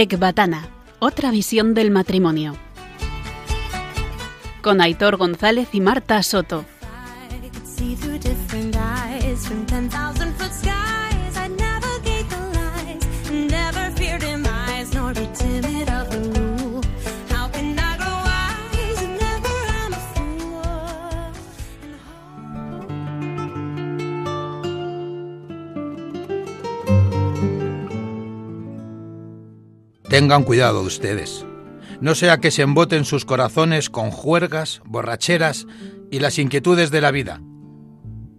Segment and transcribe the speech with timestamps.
[0.00, 0.68] Ecbatana,
[1.00, 2.56] otra visión del matrimonio.
[4.62, 6.64] Con Aitor González y Marta Soto.
[30.08, 31.44] Tengan cuidado ustedes.
[32.00, 35.66] No sea que se emboten sus corazones con juergas, borracheras
[36.10, 37.42] y las inquietudes de la vida.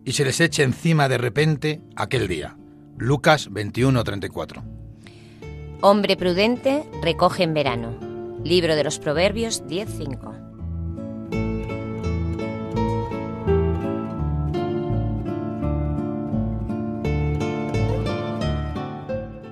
[0.04, 2.58] Y se les eche encima de repente aquel día.
[2.98, 4.64] Lucas 21:34.
[5.82, 8.00] Hombre prudente recoge en verano.
[8.44, 10.49] Libro de los Proverbios 10:5.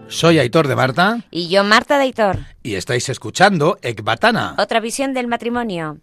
[0.09, 1.19] Soy Aitor de Marta.
[1.31, 2.38] Y yo, Marta de Aitor.
[2.63, 4.55] Y estáis escuchando Ecbatana.
[4.58, 5.97] Otra visión del matrimonio.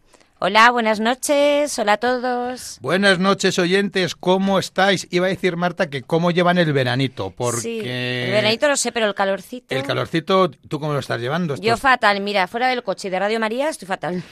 [0.47, 2.77] Hola, buenas noches, hola a todos.
[2.83, 5.09] Buenas noches, oyentes, ¿cómo estáis?
[5.11, 7.61] Iba a decir, Marta, que cómo llevan el veranito, porque...
[7.63, 9.75] Sí, el veranito lo sé, pero el calorcito...
[9.75, 11.55] El calorcito, ¿tú cómo lo estás llevando?
[11.57, 14.23] Yo fatal, mira, fuera del coche de Radio María estoy fatal.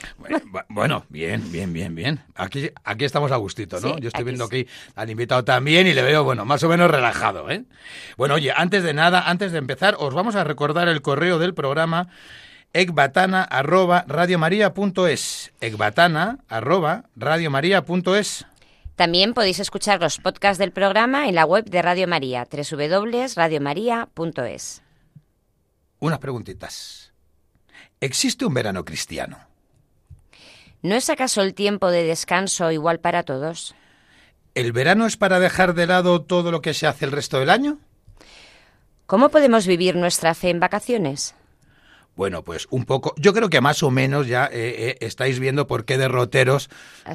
[0.68, 2.20] Bueno, bien, bien, bien, bien.
[2.34, 3.96] Aquí, aquí estamos a gustito, ¿no?
[3.96, 7.48] Yo estoy viendo aquí al invitado también y le veo, bueno, más o menos relajado,
[7.48, 7.64] ¿eh?
[8.18, 11.54] Bueno, oye, antes de nada, antes de empezar, os vamos a recordar el correo del
[11.54, 12.08] programa
[12.72, 15.52] ecbatana arroba radiomaria.es.
[15.60, 18.46] Ecbatana arroba radiomaria.es.
[18.96, 24.82] También podéis escuchar los podcasts del programa en la web de Radio María, www.radiomaria.es.
[25.98, 27.12] Unas preguntitas.
[28.00, 29.38] ¿Existe un verano cristiano?
[30.82, 33.76] ¿No es acaso el tiempo de descanso igual para todos?
[34.54, 37.50] ¿El verano es para dejar de lado todo lo que se hace el resto del
[37.50, 37.78] año?
[39.06, 41.34] ¿Cómo podemos vivir nuestra fe en vacaciones?
[42.14, 43.14] Bueno, pues un poco.
[43.16, 46.68] Yo creo que más o menos ya eh, eh, estáis viendo por qué derroteros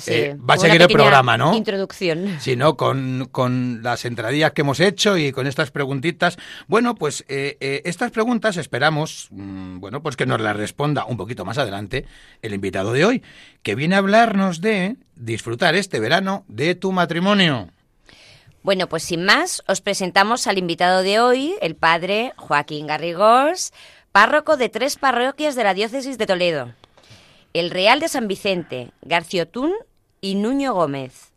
[0.08, 1.53] eh, va a seguir el programa, ¿no?
[1.53, 2.38] Introducción.
[2.40, 2.78] Sí, ¿no?
[2.78, 6.38] Con, con, las entradillas que hemos hecho y con estas preguntitas.
[6.68, 11.59] Bueno, pues estas preguntas esperamos, mm, bueno, pues que nos las responda un poquito más
[11.59, 12.06] adelante
[12.41, 13.24] el invitado de hoy,
[13.62, 17.69] que viene a hablarnos de disfrutar este verano de tu matrimonio.
[18.63, 23.72] Bueno, pues sin más, os presentamos al invitado de hoy, el padre Joaquín Garrigós
[24.18, 26.74] párroco de tres parroquias de la diócesis de Toledo,
[27.54, 29.72] el Real de San Vicente, Garciotún
[30.22, 31.34] y Nuño Gómez.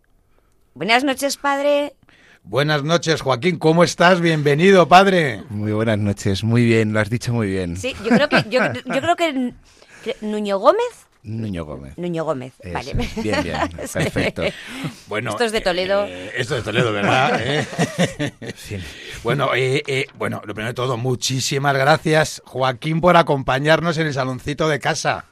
[0.73, 1.95] Buenas noches, padre.
[2.43, 3.59] Buenas noches, Joaquín.
[3.59, 4.23] ¿Cómo estás?
[4.23, 5.43] Bienvenido, padre.
[5.51, 6.43] Muy buenas noches.
[6.43, 7.77] Muy bien, lo has dicho muy bien.
[7.77, 9.53] Sí, yo creo que, yo, creo que
[10.23, 11.99] Nuño Gómez Nuño Gómez.
[11.99, 12.95] Nuño Gómez, vale.
[13.17, 14.43] Bien, bien, perfecto.
[15.07, 16.07] Bueno, esto es de Toledo.
[16.07, 17.41] Eh, esto es de Toledo, ¿verdad?
[17.43, 17.67] ¿Eh?
[18.57, 18.79] sí.
[19.23, 24.69] Bueno, eh, bueno, lo primero de todo, muchísimas gracias, Joaquín, por acompañarnos en el saloncito
[24.69, 25.27] de casa.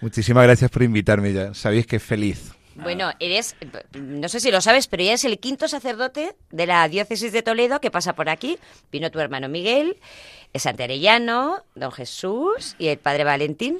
[0.00, 2.52] Muchísimas gracias por invitarme, ya sabéis que feliz.
[2.74, 3.54] Bueno, eres,
[3.92, 7.42] no sé si lo sabes, pero ya es el quinto sacerdote de la diócesis de
[7.42, 8.58] Toledo que pasa por aquí.
[8.90, 9.98] Vino tu hermano Miguel,
[10.52, 13.78] es Arellano, don Jesús y el padre Valentín.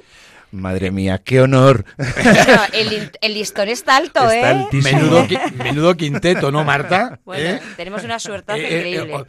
[0.53, 1.83] Madre mía, qué honor.
[2.73, 4.67] el, listón está alto, ¿eh?
[5.57, 7.19] Menudo, quinteto, ¿no, Marta?
[7.25, 7.61] Bueno, ¿Eh?
[7.75, 9.25] tenemos una suerte eh, eh, increíble.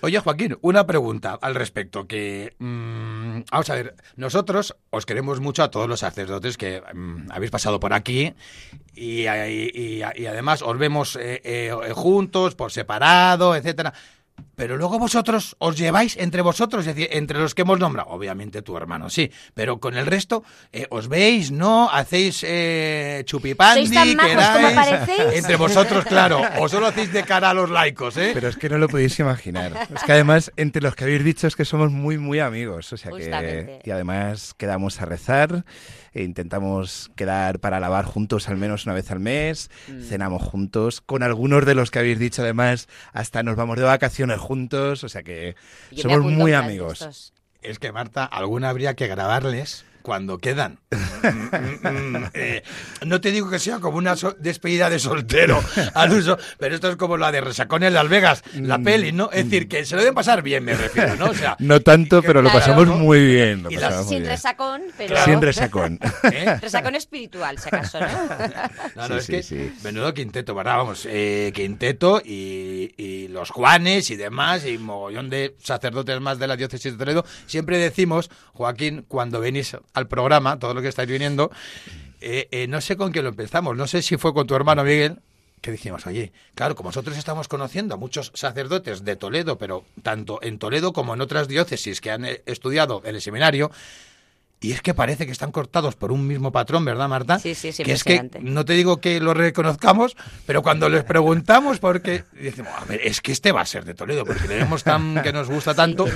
[0.00, 2.06] Oye, Joaquín, una pregunta al respecto.
[2.06, 7.30] Que mm, vamos a ver, nosotros os queremos mucho a todos los sacerdotes que mm,
[7.30, 8.32] habéis pasado por aquí
[8.94, 11.18] y, además os vemos
[11.92, 13.92] juntos, por separado, etcétera.
[14.54, 18.60] Pero luego vosotros os lleváis entre vosotros, es decir, entre los que hemos nombrado, obviamente
[18.62, 21.90] tu hermano, sí, pero con el resto eh, os veis, ¿no?
[21.90, 25.34] Hacéis eh, chupipandi, ¿Sois tan parecéis?
[25.34, 28.32] Entre vosotros, claro, o solo hacéis de cara a los laicos, ¿eh?
[28.34, 29.88] Pero es que no lo podéis imaginar.
[29.94, 32.96] Es que además, entre los que habéis dicho es que somos muy, muy amigos, o
[32.96, 33.80] sea que...
[33.84, 35.64] Y además quedamos a rezar
[36.12, 40.02] e intentamos quedar para lavar juntos al menos una vez al mes, mm.
[40.02, 44.38] cenamos juntos, con algunos de los que habéis dicho además, hasta nos vamos de vacaciones
[44.38, 45.56] juntos, o sea que
[45.96, 47.32] somos muy amigos.
[47.62, 50.78] Es que Marta, alguna habría que grabarles cuando quedan.
[50.90, 52.62] Mm, mm, mm, eh,
[53.06, 55.62] no te digo que sea como una despedida de soltero
[55.94, 59.30] al uso, pero esto es como la de Resacón en Las Vegas, la peli, ¿no?
[59.32, 61.26] Es decir, que se lo deben pasar bien, me refiero, ¿no?
[61.30, 63.66] O sea, no tanto, pero lo pasamos muy bien.
[64.08, 65.16] sin resacón, pero...
[65.24, 65.98] Sin resacón.
[66.24, 66.58] ¿Eh?
[66.60, 68.06] Resacón espiritual, si acaso, ¿no?
[68.96, 70.76] No, no, es que menudo quinteto, ¿verdad?
[70.78, 76.46] Vamos, eh, quinteto y, y los Juanes y demás, y mogollón de sacerdotes más de
[76.46, 77.24] la diócesis de Toledo.
[77.46, 81.50] Siempre decimos, Joaquín, cuando venís al programa, todo lo que estáis viniendo,
[82.20, 83.76] eh, eh, no sé con qué lo empezamos.
[83.76, 85.18] No sé si fue con tu hermano Miguel.
[85.60, 90.40] que dijimos, oye, claro, como nosotros estamos conociendo a muchos sacerdotes de Toledo, pero tanto
[90.42, 93.70] en Toledo como en otras diócesis que han eh, estudiado en el seminario,
[94.62, 97.40] y es que parece que están cortados por un mismo patrón, ¿verdad, Marta?
[97.40, 97.82] Sí, sí, sí.
[97.82, 100.16] Que es que no te digo que lo reconozcamos,
[100.46, 103.84] pero cuando les preguntamos por qué, decimos, a ver, es que este va a ser
[103.84, 106.06] de Toledo, porque tenemos tan que nos gusta tanto.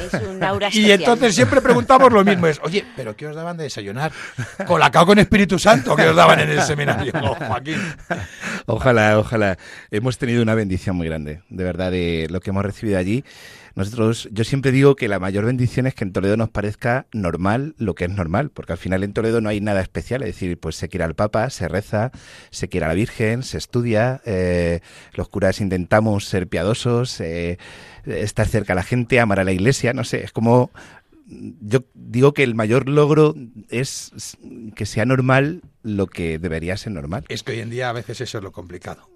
[0.72, 4.12] y entonces siempre preguntamos lo mismo, es, oye, ¿pero qué os daban de desayunar?
[4.64, 7.12] ¿Colacao con Espíritu Santo que os daban en el seminario,
[7.46, 7.80] Joaquín?
[8.66, 9.58] Ojalá, ojalá.
[9.90, 13.24] Hemos tenido una bendición muy grande, de verdad, de lo que hemos recibido allí.
[13.76, 17.74] Nosotros, yo siempre digo que la mayor bendición es que en Toledo nos parezca normal
[17.76, 20.58] lo que es normal, porque al final en Toledo no hay nada especial, es decir,
[20.58, 22.10] pues se quiere al Papa, se reza,
[22.50, 24.80] se quiere a la Virgen, se estudia, eh,
[25.12, 27.58] los curas intentamos ser piadosos, eh,
[28.06, 30.70] estar cerca a la gente, amar a la Iglesia, no sé, es como
[31.26, 33.34] yo digo que el mayor logro
[33.68, 34.38] es
[34.74, 37.24] que sea normal lo que debería ser normal.
[37.28, 39.15] Es que hoy en día a veces eso es lo complicado.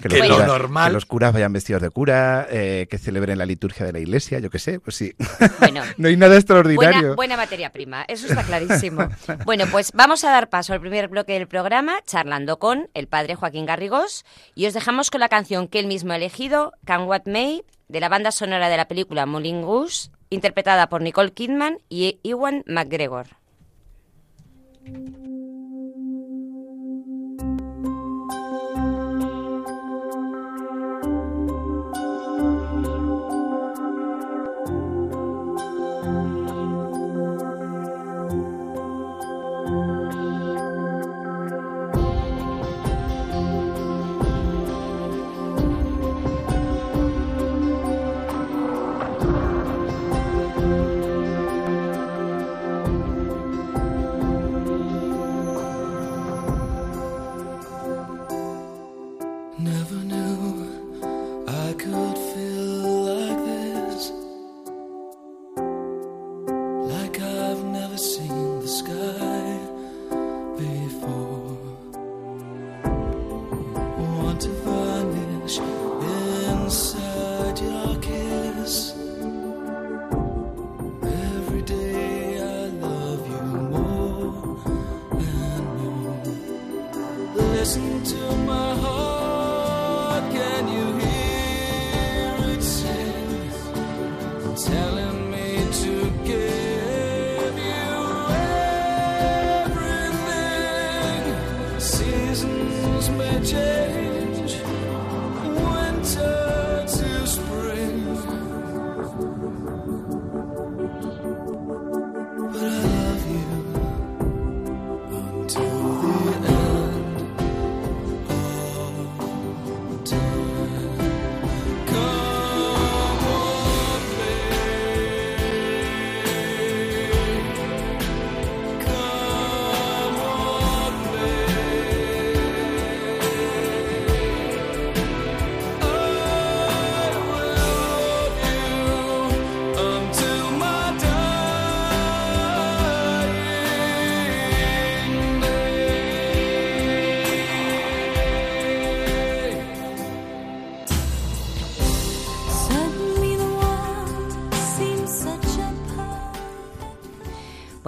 [0.00, 0.88] Que, los, curas, normal...
[0.88, 4.38] que los curas vayan vestidos de cura, eh, que celebren la liturgia de la iglesia,
[4.38, 5.14] yo qué sé, pues sí.
[5.60, 7.00] Bueno, no hay nada extraordinario.
[7.00, 9.08] Buena, buena, materia prima, eso está clarísimo.
[9.44, 13.34] bueno, pues vamos a dar paso al primer bloque del programa, charlando con el padre
[13.34, 14.24] Joaquín Garrigós,
[14.54, 18.00] y os dejamos con la canción que él mismo ha elegido, Can What May, de
[18.00, 23.26] la banda sonora de la película Moulin Rouge, interpretada por Nicole Kidman y Ewan McGregor.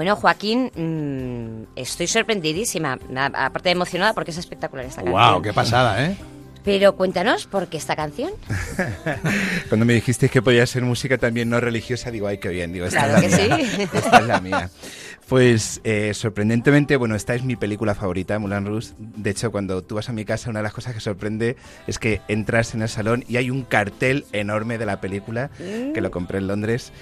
[0.06, 2.96] Bueno, Joaquín, mm, estoy sorprendidísima,
[3.34, 5.32] aparte de emocionada porque es espectacular esta canción.
[5.32, 5.42] ¡Wow!
[5.42, 6.16] ¡Qué pasada, eh!
[6.62, 8.30] Pero cuéntanos, ¿por qué esta canción?
[9.68, 12.86] Cuando me dijiste que podía ser música también no religiosa, digo, ay, qué bien, digo,
[12.86, 13.66] esta claro es la que mía.
[13.66, 13.82] Sí.
[13.82, 14.70] Esta es la mía.
[15.28, 18.90] Pues eh, sorprendentemente, bueno, esta es mi película favorita, Moulin Rouge.
[18.98, 21.56] De hecho, cuando tú vas a mi casa, una de las cosas que sorprende
[21.88, 26.00] es que entras en el salón y hay un cartel enorme de la película, que
[26.00, 26.92] lo compré en Londres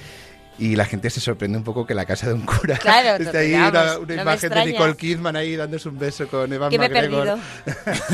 [0.58, 3.38] y la gente se sorprende un poco que la casa de un cura claro, está
[3.38, 7.38] ahí una, imagen de Nicole Kidman ahí dándose un beso con Evan que McGregor.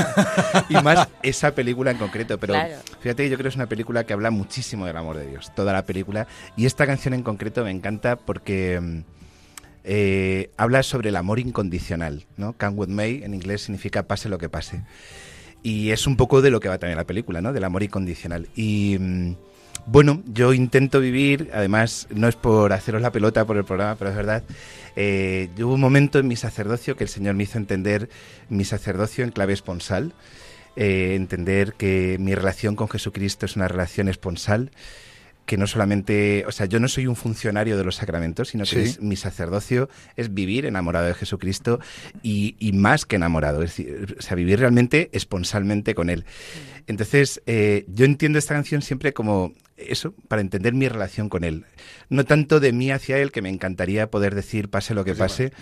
[0.69, 2.55] y más esa película en concreto, pero
[3.01, 5.73] fíjate yo creo que es una película que habla muchísimo del amor de Dios, toda
[5.73, 9.01] la película y esta canción en concreto me encanta porque mm,
[9.85, 12.53] eh, habla sobre el amor incondicional, ¿no?
[12.55, 14.83] Can What May en inglés significa pase lo que pase.
[15.63, 17.53] Y es un poco de lo que va también la película, ¿no?
[17.53, 18.49] Del amor incondicional.
[18.55, 19.35] Y mm,
[19.91, 24.11] bueno, yo intento vivir, además no es por haceros la pelota por el programa, pero
[24.11, 24.45] es verdad,
[24.95, 28.09] eh, hubo un momento en mi sacerdocio que el Señor me hizo entender
[28.49, 30.15] mi sacerdocio en clave esponsal,
[30.77, 34.71] eh, entender que mi relación con Jesucristo es una relación esponsal,
[35.45, 38.95] que no solamente, o sea, yo no soy un funcionario de los sacramentos, sino que
[39.01, 41.81] mi sacerdocio es vivir enamorado de Jesucristo
[42.23, 46.25] y, y, más que enamorado, es decir, o sea, vivir realmente esponsalmente con Él.
[46.87, 49.53] Entonces, eh, yo entiendo esta canción siempre como
[49.89, 51.65] eso, para entender mi relación con Él.
[52.09, 55.53] No tanto de mí hacia Él, que me encantaría poder decir pase lo que pase,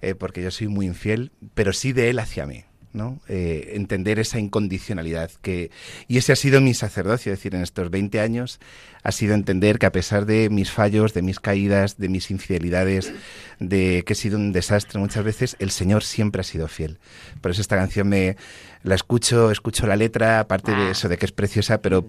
[0.00, 2.64] eh, porque yo soy muy infiel, pero sí de Él hacia mí.
[2.92, 3.20] ¿no?
[3.28, 5.70] Eh, entender esa incondicionalidad que
[6.08, 8.58] y ese ha sido mi sacerdocio, es decir, en estos 20 años
[9.02, 13.12] ha sido entender que a pesar de mis fallos, de mis caídas, de mis infidelidades,
[13.60, 16.98] de que he sido un desastre muchas veces, el Señor siempre ha sido fiel.
[17.40, 18.36] Por eso esta canción me
[18.82, 20.90] la escucho, escucho la letra, aparte de ah.
[20.90, 22.06] eso, de que es preciosa, pero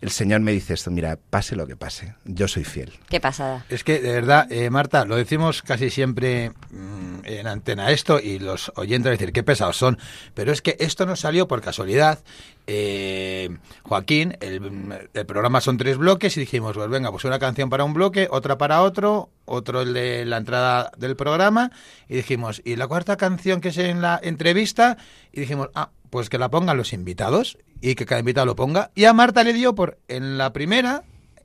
[0.00, 2.92] el Señor me dice esto, mira, pase lo que pase, yo soy fiel.
[3.08, 3.64] Qué pasada.
[3.68, 8.38] Es que, de verdad, eh, Marta, lo decimos casi siempre mm, en antena esto y
[8.38, 9.98] los oyentes decir, qué pesados son,
[10.34, 12.20] pero es que esto no salió por casualidad.
[12.68, 13.50] Eh,
[13.82, 17.82] Joaquín, el, el, programa son tres bloques y dijimos, pues venga, pues una canción para
[17.82, 21.72] un bloque, otra para otro, otro el de la entrada del programa
[22.08, 24.96] y dijimos, y la cuarta canción que es en la entrevista
[25.32, 28.90] y dijimos, ah, pues que la pongan los invitados y que cada invitado lo ponga.
[28.94, 31.04] Y a Marta le dio por, en la primera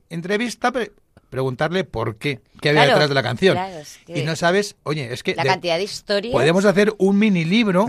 [0.09, 0.74] entrevista,
[1.29, 3.57] preguntarle por qué, qué había detrás de la canción.
[4.07, 5.36] Y no sabes, oye, es que...
[5.36, 6.33] La cantidad de historias...
[6.33, 7.88] Podemos hacer un mini libro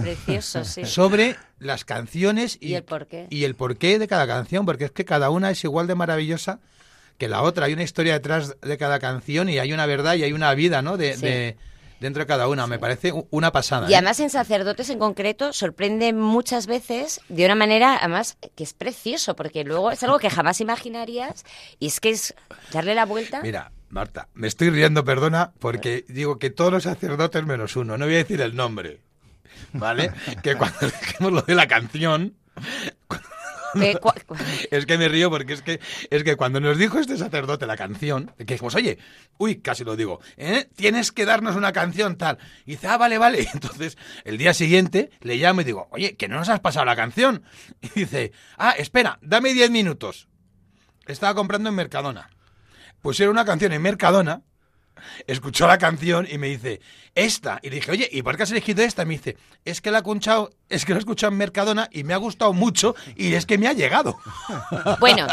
[0.84, 3.26] sobre las canciones y, el porqué.
[3.28, 6.60] y el porqué de cada canción, porque es que cada una es igual de maravillosa
[7.18, 7.66] que la otra.
[7.66, 10.80] Hay una historia detrás de cada canción y hay una verdad y hay una vida,
[10.80, 10.96] ¿no?
[10.96, 11.56] de,
[12.00, 12.66] dentro de cada una.
[12.66, 13.88] Me parece una pasada.
[13.88, 13.96] Y ¿eh?
[13.96, 19.36] además en sacerdotes en concreto sorprende muchas veces de una manera, además, que es precioso,
[19.36, 21.44] porque luego es algo que jamás imaginarías
[21.78, 22.34] y es que es
[22.72, 23.40] darle la vuelta.
[23.42, 28.04] Mira, Marta, me estoy riendo, perdona, porque digo que todos los sacerdotes menos uno, no
[28.04, 29.00] voy a decir el nombre,
[29.72, 30.12] ¿vale?
[30.42, 32.34] que cuando dejemos lo de la canción,
[34.70, 35.80] es que me río porque es que,
[36.10, 38.98] es que cuando nos dijo este sacerdote la canción, que dijimos, oye,
[39.38, 40.68] uy, casi lo digo, ¿eh?
[40.76, 42.38] tienes que darnos una canción tal.
[42.66, 43.48] Y dice, ah, vale, vale.
[43.54, 46.96] Entonces, el día siguiente le llamo y digo, oye, que no nos has pasado la
[46.96, 47.44] canción.
[47.94, 50.28] Y dice, ah, espera, dame 10 minutos.
[51.06, 52.30] Estaba comprando en Mercadona.
[53.00, 54.42] Pusieron una canción en Mercadona
[55.26, 56.80] escuchó la canción y me dice,
[57.14, 57.58] esta.
[57.62, 59.02] Y le dije, oye, ¿y por qué has elegido esta?
[59.02, 61.88] Y me dice, es que la he escuchado, es que la he escuchado en Mercadona
[61.92, 64.18] y me ha gustado mucho y es que me ha llegado.
[65.00, 65.26] Bueno,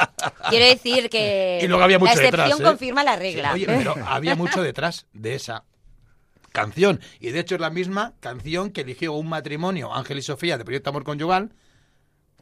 [0.50, 2.64] quiero decir que y luego había mucho la excepción ¿eh?
[2.64, 3.54] confirma la regla.
[3.54, 5.64] oye, pero había mucho detrás de esa
[6.52, 7.00] canción.
[7.20, 10.66] Y de hecho es la misma canción que eligió un matrimonio, Ángel y Sofía, de
[10.66, 11.52] Proyecto Amor Conyugal,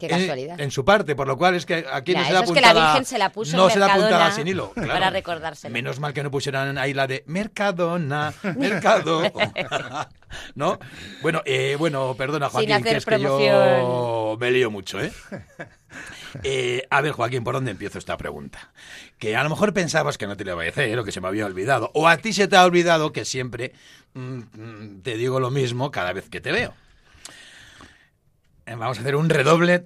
[0.07, 0.60] Qué casualidad.
[0.60, 2.74] En, su parte, por lo cual es que aquí no se la es que la
[2.74, 4.74] Virgen se la puso no se la apuntaba sin hilo.
[4.75, 5.72] Para recordárselo.
[5.72, 9.22] Menos mal que no pusieran ahí la de Mercadona, Mercado.
[10.55, 10.79] ¿No?
[11.22, 15.13] Bueno, eh, bueno, perdona, Joaquín, que es que yo me lío mucho, ¿eh?
[16.43, 16.88] ¿eh?
[16.89, 18.72] A ver, Joaquín, ¿por dónde empiezo esta pregunta?
[19.19, 21.22] Que a lo mejor pensabas que no te lo iba a decir, o que se
[21.22, 21.91] me había olvidado.
[21.93, 23.74] O a ti se te ha olvidado que siempre
[24.15, 26.74] mm, mm, te digo lo mismo cada vez que te veo.
[28.65, 29.84] Eh, vamos a hacer un redoble.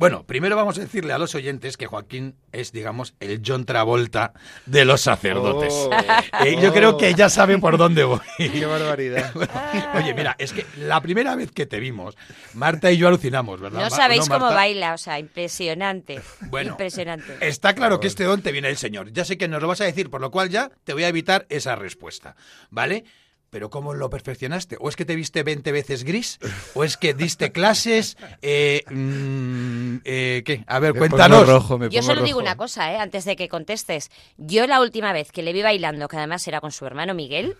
[0.00, 4.32] Bueno, primero vamos a decirle a los oyentes que Joaquín es, digamos, el John Travolta
[4.64, 5.74] de los sacerdotes.
[5.74, 5.90] Oh.
[6.44, 8.20] Eh, yo creo que ya saben por dónde voy.
[8.38, 9.30] Qué barbaridad.
[9.94, 12.16] oye, mira, es que la primera vez que te vimos,
[12.54, 13.82] Marta y yo alucinamos, ¿verdad?
[13.82, 16.22] No sabéis cómo baila, o sea, impresionante.
[16.48, 17.36] Bueno, impresionante.
[17.40, 19.12] Está claro que este don te viene el Señor.
[19.12, 21.08] Ya sé que nos lo vas a decir, por lo cual ya te voy a
[21.08, 22.36] evitar esa respuesta,
[22.70, 23.04] ¿vale?
[23.50, 24.76] Pero ¿cómo lo perfeccionaste?
[24.80, 26.38] ¿O es que te viste 20 veces gris?
[26.74, 28.16] ¿O es que diste clases?
[28.42, 30.64] Eh, mm, eh, ¿Qué?
[30.66, 31.46] A ver, cuéntanos.
[31.90, 32.96] Yo solo digo una cosa, ¿eh?
[32.96, 34.10] antes de que contestes.
[34.38, 37.56] Yo la última vez que le vi bailando, que además era con su hermano Miguel,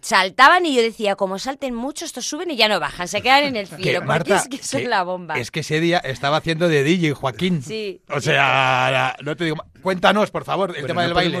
[0.00, 3.44] saltaban y yo decía, como salten mucho, estos suben y ya no bajan, se quedan
[3.44, 5.38] en el cielo, porque es que son la bomba.
[5.38, 7.62] Es que ese día estaba haciendo de DJ Joaquín.
[7.62, 8.00] Sí.
[8.08, 11.40] O sea, no te digo, cuéntanos, por favor, el tema del baile.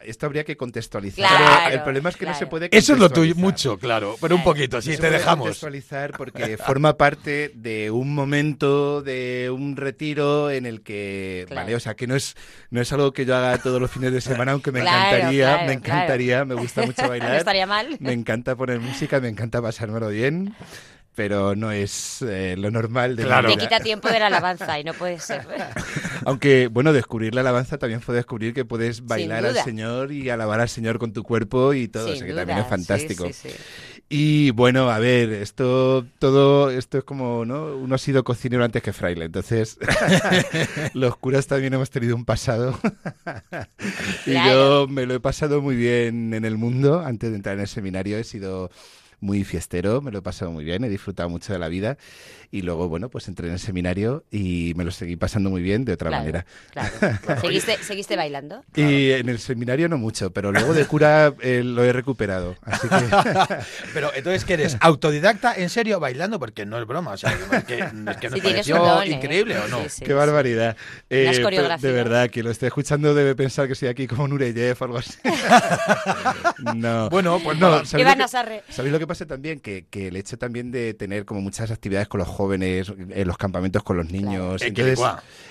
[0.00, 1.72] esto habría que contextualizar.
[1.72, 4.44] el problema es que no se puede Eso es lo tuyo, mucho, claro, pero un
[4.44, 5.44] poquito, sí, te dejamos.
[5.44, 11.80] contextualizar porque forma parte de un momento, de un retiro en el que, vale, o
[11.80, 12.36] sea, que no es,
[12.70, 15.72] no es algo que yo haga todos los fines de semana, aunque me encantaría, me
[15.72, 17.44] encantaría, me gusta mucho bailar.
[18.00, 20.54] Me encanta poner música, me encanta pasármelo bien
[21.14, 23.48] pero no es eh, lo normal de claro.
[23.48, 25.46] Te quita tiempo de la alabanza y no puede ser.
[26.24, 30.60] Aunque, bueno, descubrir la alabanza también fue descubrir que puedes bailar al Señor y alabar
[30.60, 33.28] al Señor con tu cuerpo y todo, o sea, que también es fantástico.
[34.08, 37.76] y bueno, a ver, esto todo esto es como, ¿no?
[37.76, 39.78] Uno ha sido cocinero antes que fraile, entonces
[40.94, 42.78] los curas también hemos tenido un pasado.
[44.26, 47.62] y yo me lo he pasado muy bien en el mundo antes de entrar en
[47.62, 48.70] el seminario, he sido
[49.24, 51.96] muy fiestero, me lo he pasado muy bien, he disfrutado mucho de la vida
[52.54, 55.84] y luego, bueno, pues entré en el seminario y me lo seguí pasando muy bien
[55.84, 56.46] de otra manera.
[57.40, 58.62] ¿Seguiste, ¿Seguiste, bailando?
[58.76, 62.54] Y en el seminario no mucho, pero luego de cura eh, lo he recuperado.
[62.62, 62.94] Así que...
[63.92, 64.76] pero entonces, ¿qué eres?
[64.78, 66.38] ¿Autodidacta en serio bailando?
[66.38, 69.10] Porque no es broma, o sea, es que, es que nos pareció ¿eh?
[69.10, 69.78] increíble, ¿o no?
[70.04, 70.76] Qué barbaridad.
[71.10, 71.32] Eh,
[71.80, 74.98] de verdad, quien lo esté escuchando debe pensar que estoy aquí como Nureyev o algo
[74.98, 75.18] así.
[76.76, 77.10] no.
[77.10, 77.84] Bueno, pues no.
[77.84, 79.58] ¿Sabéis lo que pasa también?
[79.58, 83.38] Que, que, el hecho también de tener como muchas actividades con los jóvenes, en los
[83.38, 84.62] campamentos con los niños.
[84.62, 85.00] Entonces,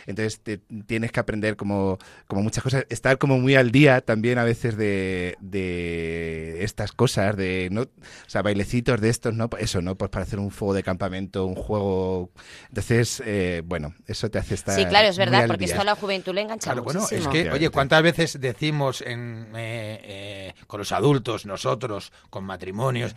[0.06, 0.42] entonces
[0.86, 1.98] tienes que aprender como,
[2.28, 7.36] como muchas cosas, estar como muy al día también a veces de, de estas cosas,
[7.38, 7.88] de no, o
[8.28, 9.50] sea, bailecitos de estos, ¿no?
[9.58, 9.96] Eso, ¿no?
[9.96, 12.32] Pues para hacer un fuego de campamento, un juego.
[12.70, 14.76] Entonces, eh, bueno, eso te hace estar.
[14.76, 17.52] Sí, claro, es verdad, porque esto a la juventud le engancha claro, Bueno, es que,
[17.52, 23.16] oye, ¿cuántas veces decimos en, eh, eh, con los adultos, nosotros, con matrimonios,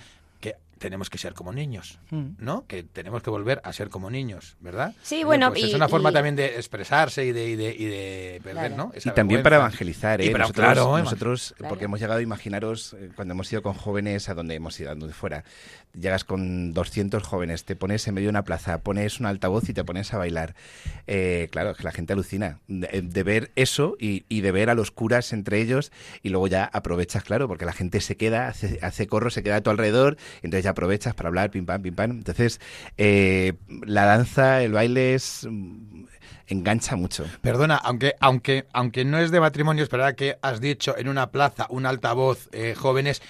[0.79, 2.33] tenemos que ser como niños, mm.
[2.39, 2.67] ¿no?
[2.67, 4.95] Que tenemos que volver a ser como niños, ¿verdad?
[5.03, 8.41] Sí, bueno, pues es una forma también de expresarse y de, y de, y de
[8.43, 8.93] perder, ¿no?
[8.95, 10.31] y también para evangelizar, ¿eh?
[10.31, 14.55] nosotros, claro, nosotros porque hemos llegado, imaginaros, eh, cuando hemos ido con jóvenes a donde
[14.55, 15.45] hemos ido, a donde fuera,
[15.99, 19.73] llegas con 200 jóvenes, te pones en medio de una plaza, pones un altavoz y
[19.73, 20.55] te pones a bailar.
[21.07, 24.91] Eh, claro, que la gente alucina de, ver eso y, y, de ver a los
[24.91, 29.07] curas entre ellos y luego ya aprovechas, claro, porque la gente se queda, hace, hace
[29.07, 32.11] corro, se queda a tu alrededor, entonces ya aprovechas para hablar, pim pam, pim pam.
[32.11, 32.61] Entonces,
[32.99, 36.05] eh, la danza, el baile es mm,
[36.49, 37.25] engancha mucho.
[37.41, 41.31] Perdona, aunque, aunque, aunque no es de matrimonio, es verdad que has dicho en una
[41.31, 43.23] plaza, un altavoz, eh, jóvenes,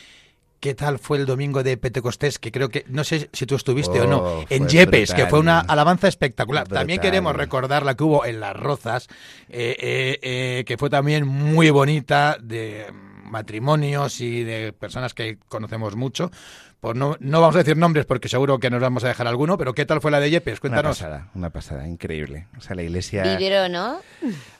[0.67, 2.41] ¿Qué tal fue el domingo de Pentecostés?
[2.41, 5.39] Que creo que, no sé si tú estuviste o no, oh, en Yepes, que fue
[5.39, 6.67] una alabanza espectacular.
[6.67, 9.07] También queremos recordar la que hubo en Las Rozas,
[9.49, 12.85] eh, que fue también muy bonita, de
[13.23, 16.33] matrimonios y de personas que conocemos mucho.
[16.81, 19.57] Pues no, no vamos a decir nombres porque seguro que nos vamos a dejar alguno,
[19.57, 20.59] pero ¿qué tal fue la de Yepes?
[20.59, 21.01] Cuéntanos.
[21.01, 22.49] Una pasada, una pasada, increíble.
[22.59, 23.23] O sea, la iglesia...
[23.23, 24.01] ¿Vivieron, no?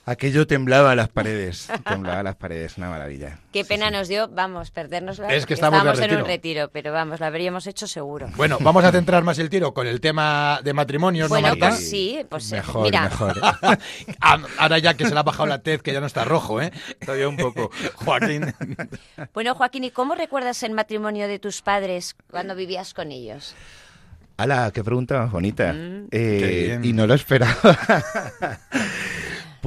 [0.07, 3.39] Aquello temblaba las paredes, temblaba las paredes, una maravilla.
[3.51, 7.25] Qué pena nos dio, vamos, perdernos Es que estamos en un retiro, pero vamos, lo
[7.25, 8.29] habríamos hecho seguro.
[8.37, 11.89] Bueno, vamos a centrar más el tiro con el tema de matrimonios, bueno, ¿no, Pues
[11.89, 13.03] sí, pues mejor, mira.
[13.03, 13.35] mejor.
[14.21, 16.61] Ah, ahora ya que se le ha bajado la tez, que ya no está rojo,
[16.61, 16.71] ¿eh?
[17.05, 17.69] Todavía un poco.
[17.95, 18.53] Joaquín.
[19.33, 23.55] Bueno, Joaquín, ¿y cómo recuerdas el matrimonio de tus padres cuando vivías con ellos?
[24.37, 24.71] ¡Hala!
[24.71, 25.73] ¡Qué pregunta más bonita!
[25.73, 26.07] Mm.
[26.11, 27.57] Eh, y no lo esperaba.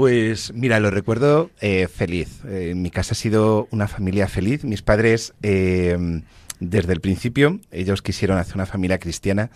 [0.00, 2.40] Pues mira, lo recuerdo eh, feliz.
[2.48, 4.64] Eh, mi casa ha sido una familia feliz.
[4.64, 9.50] Mis padres, desde el principio, ellos quisieron hacer una familia cristiana.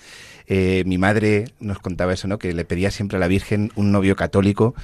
[0.47, 2.37] mi madre nos contaba eso, ¿no?
[2.37, 4.75] Que le pedía siempre a la Virgen un novio católico.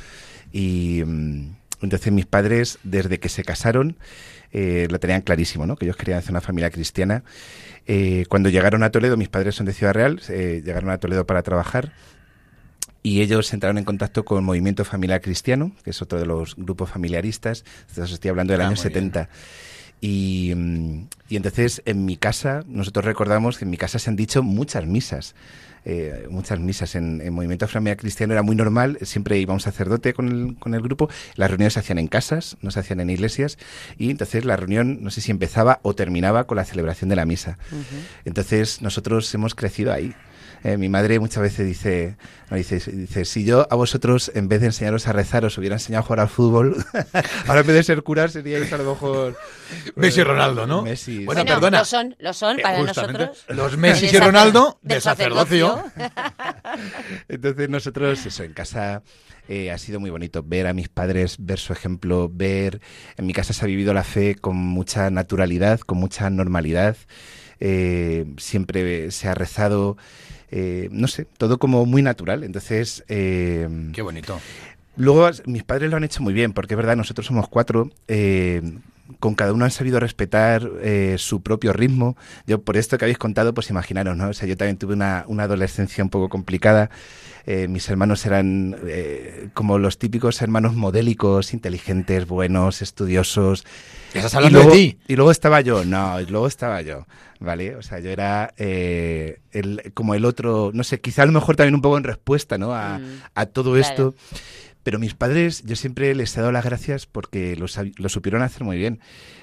[0.51, 3.99] Y mm, entonces mis padres, desde que se casaron,
[4.53, 5.77] lo tenían clarísimo, ¿no?
[5.77, 7.23] Que ellos querían hacer una familia cristiana.
[7.87, 11.27] Eh, cuando llegaron a Toledo, mis padres son de Ciudad Real, eh, llegaron a Toledo
[11.27, 11.92] para trabajar
[13.03, 16.57] y ellos entraron en contacto con el Movimiento Familiar Cristiano, que es otro de los
[16.57, 19.29] grupos familiaristas, entonces estoy hablando del ah, año 70.
[20.03, 24.17] Y, mm, y, entonces en mi casa, nosotros recordamos que en mi casa se han
[24.17, 25.35] dicho muchas misas.
[25.87, 30.13] Eh, muchas misas en, en, Movimiento Familiar Cristiano era muy normal, siempre iba un sacerdote
[30.13, 33.09] con el, con el grupo, las reuniones se hacían en casas, no se hacían en
[33.09, 33.57] iglesias,
[33.97, 37.25] y entonces la reunión no sé si empezaba o terminaba con la celebración de la
[37.25, 37.57] misa.
[38.27, 40.15] Entonces nosotros hemos crecido ahí.
[40.62, 42.16] Eh, mi madre muchas veces dice,
[42.51, 46.01] dice, dice, si yo a vosotros, en vez de enseñaros a rezar, os hubiera enseñado
[46.01, 46.77] a jugar al fútbol,
[47.46, 49.38] ahora en vez de ser curar, seríais a lo mejor...
[49.96, 50.83] Messi y Ronaldo, ¿no?
[50.83, 51.25] Messi.
[51.25, 51.79] Bueno, perdona.
[51.79, 53.44] Lo son, lo son para nosotros.
[53.49, 55.83] Los Messi y Ronaldo de sacerdocio.
[57.29, 59.03] Entonces nosotros, eso, en casa...
[59.49, 62.81] Eh, ha sido muy bonito ver a mis padres, ver su ejemplo, ver...
[63.16, 66.96] En mi casa se ha vivido la fe con mucha naturalidad, con mucha normalidad.
[67.59, 69.96] Eh, siempre se ha rezado
[70.51, 72.45] eh, no sé, todo como muy natural.
[72.45, 73.05] Entonces...
[73.09, 74.39] Eh, Qué bonito.
[74.97, 77.91] Luego mis padres lo han hecho muy bien, porque es verdad, nosotros somos cuatro.
[78.09, 78.61] Eh,
[79.19, 80.69] con cada uno han sabido respetar
[81.17, 82.17] su propio ritmo.
[82.47, 84.29] Yo, por esto que habéis contado, pues imaginaros, ¿no?
[84.29, 86.91] O sea, yo también tuve una, una adolescencia un poco complicada.
[87.46, 88.76] Mis hermanos eran
[89.55, 93.64] como los típicos hermanos modélicos, inteligentes, buenos, estudiosos.
[94.14, 94.98] ¿Estás y luego, de ti?
[95.09, 97.07] Y luego estaba yo, no, y luego estaba yo.
[97.40, 97.74] ¿vale?
[97.74, 101.57] O sea, yo era eh, el, como el otro, no sé, quizá a lo mejor
[101.57, 102.74] también un poco en respuesta, ¿no?
[102.74, 103.22] A, mm.
[103.35, 104.14] a todo esto.
[104.90, 108.64] Pero mis padres, yo siempre les he dado las gracias porque lo, lo supieron hacer
[108.64, 108.98] muy bien.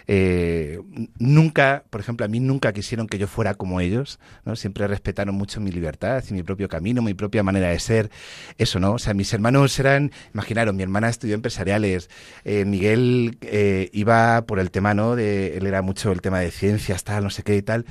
[0.06, 0.82] Eh,
[1.20, 4.58] nunca, por ejemplo, a mí nunca quisieron que yo fuera como ellos, ¿no?
[4.58, 8.12] Siempre respetaron mucho mi libertad y mi propio camino, mi propia manera de ser.
[8.58, 8.96] Eso, ¿no?
[8.96, 12.10] O sea, mis hermanos eran, imaginaros, mi hermana estudió empresariales,
[12.44, 15.16] eh, Miguel eh, iba por el tema, ¿no?
[15.16, 17.86] De, él era mucho el tema de ciencias, tal, no sé qué y tal.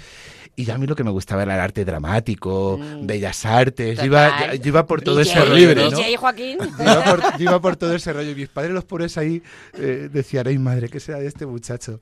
[0.56, 3.06] Y a mí lo que me gustaba era el arte dramático, mm.
[3.06, 3.98] bellas artes.
[3.98, 5.74] Yo iba, yo iba, por todo ese rollo.
[5.74, 5.98] ¿no?
[6.18, 6.58] Joaquín.
[6.58, 8.30] Yo iba, por, todo ese rollo.
[8.30, 9.42] Y mis padres, los pobres ahí,
[9.74, 12.00] eh, decían, ay madre, ¿qué sea de este muchacho?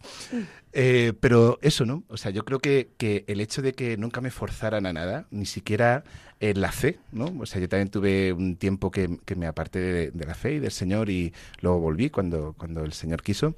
[0.72, 2.04] Eh, pero eso, ¿no?
[2.08, 5.26] O sea, yo creo que, que, el hecho de que nunca me forzaran a nada,
[5.32, 6.04] ni siquiera
[6.38, 7.32] en la fe, ¿no?
[7.40, 10.54] O sea, yo también tuve un tiempo que, que me aparté de, de, la fe
[10.54, 13.56] y del Señor y luego volví cuando, cuando el Señor quiso.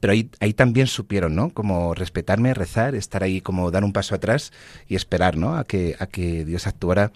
[0.00, 1.50] Pero ahí, ahí también supieron, ¿no?
[1.50, 4.52] Como respetarme, rezar, estar ahí, como dar un paso atrás
[4.88, 5.56] y esperar, ¿no?
[5.56, 7.12] A que, a que Dios actuara.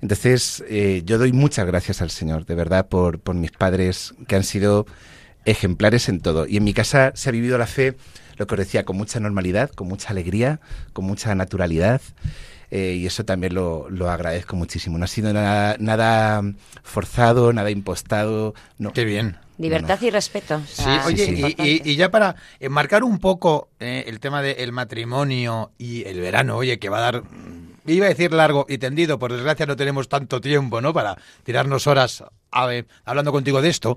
[0.00, 4.36] Entonces, eh, yo doy muchas gracias al Señor, de verdad, por, por mis padres que
[4.36, 4.86] han sido
[5.44, 6.46] ejemplares en todo.
[6.46, 7.96] Y en mi casa se ha vivido la fe,
[8.36, 10.60] lo que os decía, con mucha normalidad, con mucha alegría,
[10.92, 12.00] con mucha naturalidad.
[12.70, 14.98] Eh, y eso también lo, lo, agradezco muchísimo.
[14.98, 16.42] No ha sido nada, nada
[16.82, 18.54] forzado, nada impostado.
[18.76, 18.92] No.
[18.92, 19.38] Qué bien.
[19.58, 20.62] Libertad y respeto.
[20.66, 26.20] sí, oye, Y, ya para enmarcar un poco eh, el tema del matrimonio y el
[26.20, 29.66] verano, oye, que va a dar mm, iba a decir largo y tendido, por desgracia
[29.66, 30.92] no tenemos tanto tiempo, ¿no?
[30.92, 33.96] Para tirarnos horas hablando contigo de esto.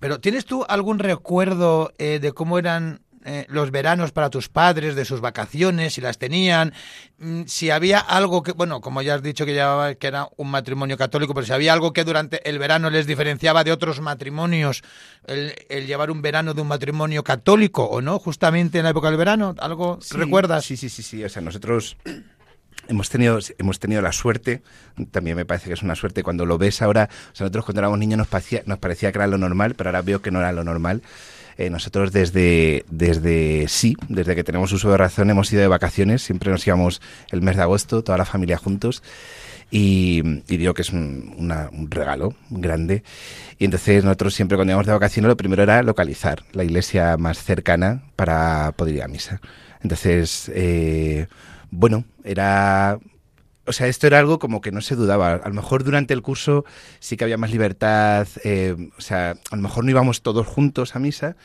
[0.00, 4.94] Pero ¿tienes tú algún recuerdo eh, de cómo eran eh, los veranos para tus padres,
[4.94, 6.74] de sus vacaciones, si las tenían,
[7.18, 10.50] mm, si había algo que, bueno, como ya has dicho que, ya, que era un
[10.50, 14.82] matrimonio católico, pero si había algo que durante el verano les diferenciaba de otros matrimonios,
[15.26, 15.54] el,
[15.86, 19.54] llevar un verano de un matrimonio católico o no, justamente en la época del verano,
[19.58, 20.66] ¿algo recuerdas?
[20.66, 21.96] Sí, sí, sí, sí, o sea, nosotros...
[22.86, 24.62] Hemos tenido, hemos tenido la suerte,
[25.10, 27.80] también me parece que es una suerte cuando lo ves ahora, o sea, nosotros cuando
[27.80, 30.40] éramos niños nos parecía, nos parecía que era lo normal, pero ahora veo que no
[30.40, 31.00] era lo normal.
[31.56, 36.22] Eh, nosotros desde, desde sí, desde que tenemos uso de razón, hemos ido de vacaciones,
[36.22, 39.02] siempre nos íbamos el mes de agosto, toda la familia juntos.
[39.70, 43.02] Y, digo que es un, regalo grande.
[43.58, 47.42] Y entonces nosotros siempre cuando íbamos de vacaciones lo primero era localizar la iglesia más
[47.42, 49.40] cercana para poder ir a misa.
[49.82, 51.26] Entonces, eh,
[51.70, 52.98] bueno, era
[53.66, 55.34] o sea, esto era algo como que no se dudaba.
[55.34, 56.64] A lo mejor durante el curso
[57.00, 60.96] sí que había más libertad, eh, o sea, a lo mejor no íbamos todos juntos
[60.96, 61.36] a misa,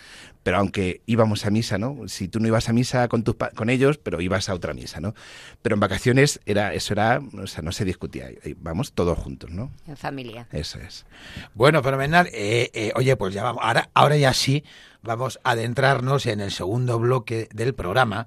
[0.43, 2.07] pero aunque íbamos a misa, ¿no?
[2.07, 4.99] Si tú no ibas a misa con, tus con ellos, pero ibas a otra misa,
[4.99, 5.13] ¿no?
[5.61, 9.71] Pero en vacaciones era eso era, o sea, no se discutía, vamos todos juntos, ¿no?
[9.87, 10.47] En familia.
[10.51, 11.05] Eso es.
[11.53, 12.27] Bueno, fenomenal.
[12.33, 14.63] Eh, eh, oye, pues ya vamos, ahora, ahora ya sí
[15.01, 18.25] vamos a adentrarnos en el segundo bloque del programa,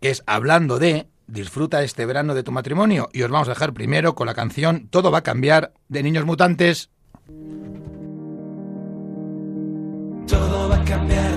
[0.00, 3.74] que es hablando de disfruta este verano de tu matrimonio y os vamos a dejar
[3.74, 6.90] primero con la canción Todo va a cambiar de Niños Mutantes.
[10.26, 11.27] Todo va a cambiar,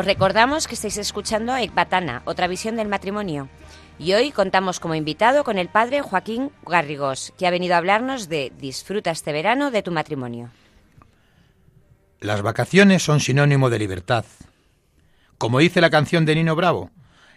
[0.00, 3.50] Os recordamos que estáis escuchando Ecbatana, otra visión del matrimonio.
[3.98, 8.30] Y hoy contamos como invitado con el padre Joaquín Garrigós, que ha venido a hablarnos
[8.30, 10.48] de Disfruta este verano de tu matrimonio.
[12.18, 14.24] Las vacaciones son sinónimo de libertad.
[15.36, 16.90] Como dice la canción de Nino Bravo,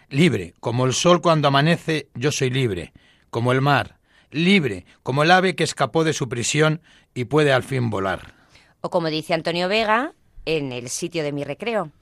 [0.08, 2.94] libre, como el sol cuando amanece, yo soy libre,
[3.28, 3.98] como el mar,
[4.30, 6.80] libre, como el ave que escapó de su prisión
[7.12, 8.32] y puede al fin volar.
[8.80, 10.14] O como dice Antonio Vega,
[10.46, 11.92] en el sitio de mi recreo,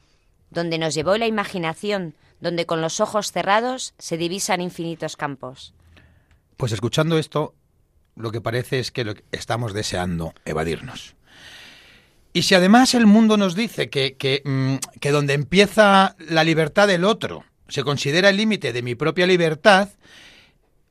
[0.53, 5.75] donde nos llevó la imaginación, donde con los ojos cerrados se divisan infinitos campos.
[6.57, 7.55] Pues escuchando esto,
[8.17, 11.17] lo que parece es que, estamos deseando evadirnos.
[12.33, 16.89] Y si además el mundo nos dice que, que, mm, que donde empieza la libertad
[16.89, 19.89] del otro se considera el límite de mi propia libertad,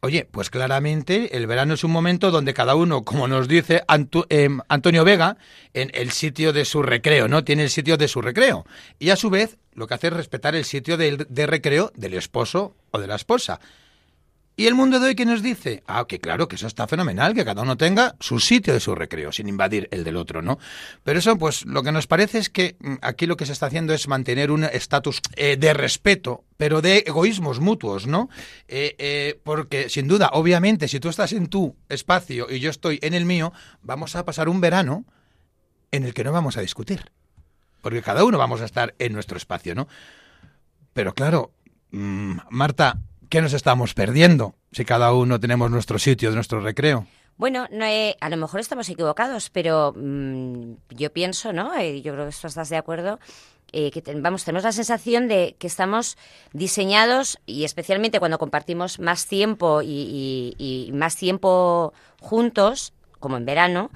[0.04, 3.84] Oye, pues claramente el verano es un momento donde cada uno, como nos dice
[4.30, 5.38] em, Antonio Vega,
[5.76, 7.44] en el sitio de su recreo, ¿no?
[7.44, 8.66] Tiene el sitio de su recreo.
[8.98, 12.76] Y a su vez, lo que hace es respetar el sitio de recreo del esposo
[12.90, 13.60] o de la esposa.
[14.62, 15.82] ¿Y el mundo de hoy qué nos dice?
[15.88, 18.94] Ah, que claro, que eso está fenomenal, que cada uno tenga su sitio de su
[18.94, 20.60] recreo, sin invadir el del otro, ¿no?
[21.04, 23.66] Pero eso, pues, lo que nos parece es que mm, aquí lo que se está
[23.66, 28.30] haciendo es mantener un estatus eh, de respeto, pero de egoísmos mutuos, ¿no?
[28.68, 33.00] Eh, eh, porque, sin duda, obviamente, si tú estás en tu espacio y yo estoy
[33.02, 35.06] en el mío, vamos a pasar un verano
[35.90, 37.12] en el que no vamos a discutir.
[37.82, 39.88] Porque cada uno vamos a estar en nuestro espacio, ¿no?
[40.94, 41.52] Pero claro,
[41.90, 43.00] mm, Marta,
[43.32, 47.08] ¿qué nos estamos perdiendo si cada uno tenemos nuestro sitio, nuestro recreo?
[47.38, 51.74] Bueno, no, a lo mejor estamos equivocados, pero mm, yo pienso, ¿no?
[51.76, 53.20] Eh, yo creo que estás de acuerdo,
[53.72, 56.18] eh, que vamos, tenemos la sensación de que estamos
[56.52, 63.92] diseñados, y especialmente cuando compartimos más tiempo y más tiempo juntos, como en verano,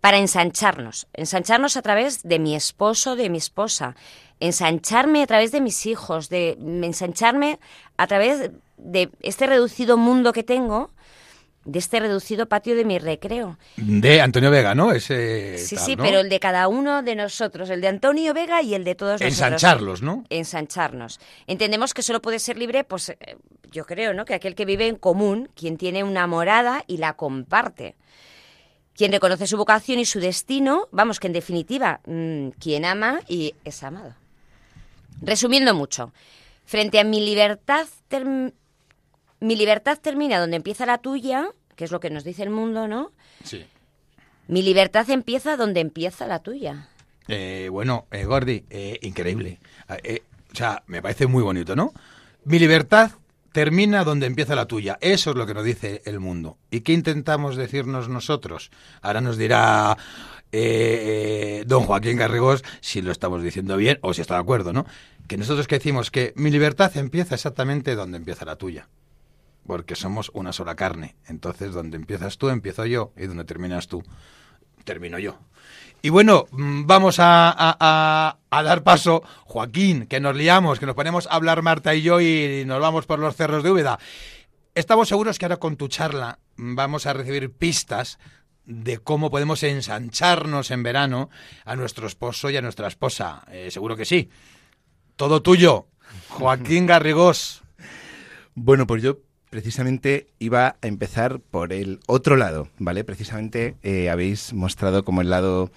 [0.00, 3.96] para ensancharnos, ensancharnos a través de mi esposo, de mi esposa,
[4.40, 7.58] ensancharme a través de mis hijos, de ensancharme
[7.96, 10.90] a través de este reducido mundo que tengo,
[11.68, 13.58] de este reducido patio de mi recreo.
[13.76, 14.92] De Antonio Vega, ¿no?
[14.92, 18.74] Ese sí, sí, pero el de cada uno de nosotros, el de Antonio Vega y
[18.74, 19.32] el de todos nosotros.
[19.32, 20.24] Ensancharlos, ¿no?
[20.30, 21.20] Ensancharnos.
[21.46, 23.36] Entendemos que solo puede ser libre, pues eh,
[23.70, 24.24] yo creo, ¿no?
[24.24, 27.96] Que aquel que vive en común, quien tiene una morada y la comparte.
[28.94, 33.54] Quien reconoce su vocación y su destino, vamos, que en definitiva, mm, quien ama y
[33.64, 34.14] es amado.
[35.20, 36.12] Resumiendo mucho,
[36.64, 37.86] frente a mi libertad
[39.40, 42.88] mi libertad termina donde empieza la tuya, que es lo que nos dice el mundo,
[42.88, 43.12] ¿no?
[43.44, 43.64] Sí.
[44.48, 46.88] Mi libertad empieza donde empieza la tuya.
[47.28, 49.60] Eh, bueno, eh, Gordy, eh, increíble.
[50.02, 51.92] Eh, o sea, me parece muy bonito, ¿no?
[52.44, 53.12] Mi libertad
[53.52, 54.98] termina donde empieza la tuya.
[55.00, 56.56] Eso es lo que nos dice el mundo.
[56.70, 58.70] ¿Y qué intentamos decirnos nosotros?
[59.02, 59.96] Ahora nos dirá
[60.50, 64.86] don Joaquín Garrigós si lo estamos diciendo bien o si está de acuerdo, ¿no?
[65.26, 68.88] Que nosotros que decimos que mi libertad empieza exactamente donde empieza la tuya
[69.68, 71.14] porque somos una sola carne.
[71.26, 74.02] Entonces, donde empiezas tú, empiezo yo, y donde terminas tú,
[74.84, 75.38] termino yo.
[76.00, 81.34] Y bueno, mm, vamos a, dar paso, Joaquín, que nos liamos, que nos ponemos a
[81.34, 83.98] hablar Marta y yo y nos vamos por los cerros de Úbeda.
[84.74, 88.18] Estamos seguros que ahora con tu charla vamos a recibir pistas
[88.64, 91.28] de cómo podemos ensancharnos en verano
[91.66, 93.44] a nuestro esposo y a nuestra esposa.
[93.50, 94.30] Eh, seguro que sí.
[95.16, 95.88] Todo tuyo,
[96.30, 97.62] Joaquín Garrigós.
[98.54, 103.04] Bueno, pues yo precisamente iba a empezar por el otro lado, ¿vale?
[103.04, 105.70] Precisamente eh, habéis mostrado como el lado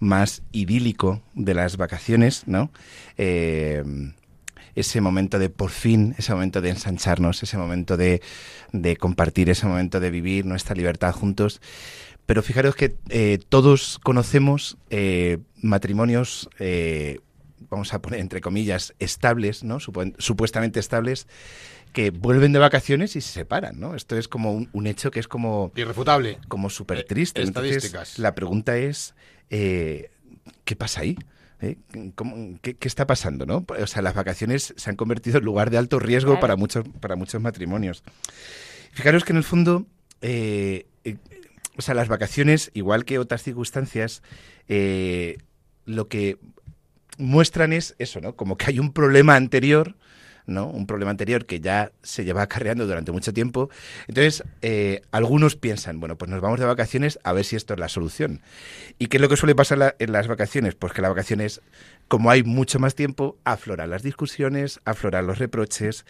[0.00, 2.70] más idílico de las vacaciones, ¿no?
[3.16, 3.82] Eh,
[4.74, 8.20] ese momento de por fin, ese momento de ensancharnos, ese momento de,
[8.98, 11.60] compartir, ese momento de vivir nuestra libertad juntos.
[12.26, 14.78] Pero fijaros que eh, todos conocemos
[15.56, 16.48] matrimonios
[17.70, 19.78] vamos a poner entre comillas, estables, ¿no?
[19.80, 21.26] supuestamente estables,
[21.92, 23.94] que vuelven de vacaciones y se separan, ¿no?
[23.94, 25.72] Esto es como un, hecho que es como...
[25.74, 26.38] Irrefutable.
[26.48, 27.42] Como súper triste.
[27.42, 28.18] estadísticas.
[28.18, 29.14] la pregunta es,
[29.50, 30.10] eh,
[30.64, 31.16] ¿qué pasa ahí?
[31.60, 31.76] ¿Eh?
[32.62, 33.46] qué, está pasando?
[33.46, 33.64] ¿no?
[33.68, 37.16] O sea, las vacaciones se han convertido en lugar de alto riesgo para, muchos, para
[37.16, 38.02] muchos matrimonios.
[38.92, 39.86] Fijaros que en el fondo,
[40.22, 40.86] eh,
[41.76, 44.22] o sea, las vacaciones, igual que otras circunstancias,
[44.68, 46.38] lo que
[47.18, 48.36] muestran es eso, ¿no?
[48.36, 49.96] Como que hay un problema anterior
[50.48, 50.66] ¿no?
[50.66, 53.70] Un problema anterior que ya se lleva acarreando durante mucho tiempo.
[54.08, 57.80] Entonces, eh, algunos piensan, bueno, pues nos vamos de vacaciones a ver si esto es
[57.80, 58.40] la solución.
[58.98, 60.74] ¿Y qué es lo que suele pasar en las vacaciones?
[60.74, 61.60] Pues que las vacaciones,
[62.08, 66.04] como hay mucho más tiempo, afloran las discusiones, afloran los reproches,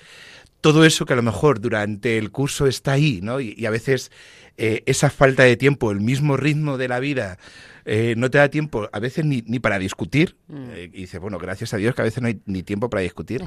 [0.61, 3.41] todo eso que a lo mejor durante el curso está ahí, ¿no?
[3.41, 4.11] Y, a veces
[4.57, 7.39] eh, esa falta de tiempo, el mismo ritmo de la vida,
[7.85, 10.37] eh, no te da tiempo a veces ni, ni para discutir.
[10.49, 10.71] Mm.
[10.77, 13.43] y dices, bueno, gracias a Dios que a veces no hay ni tiempo para discutir.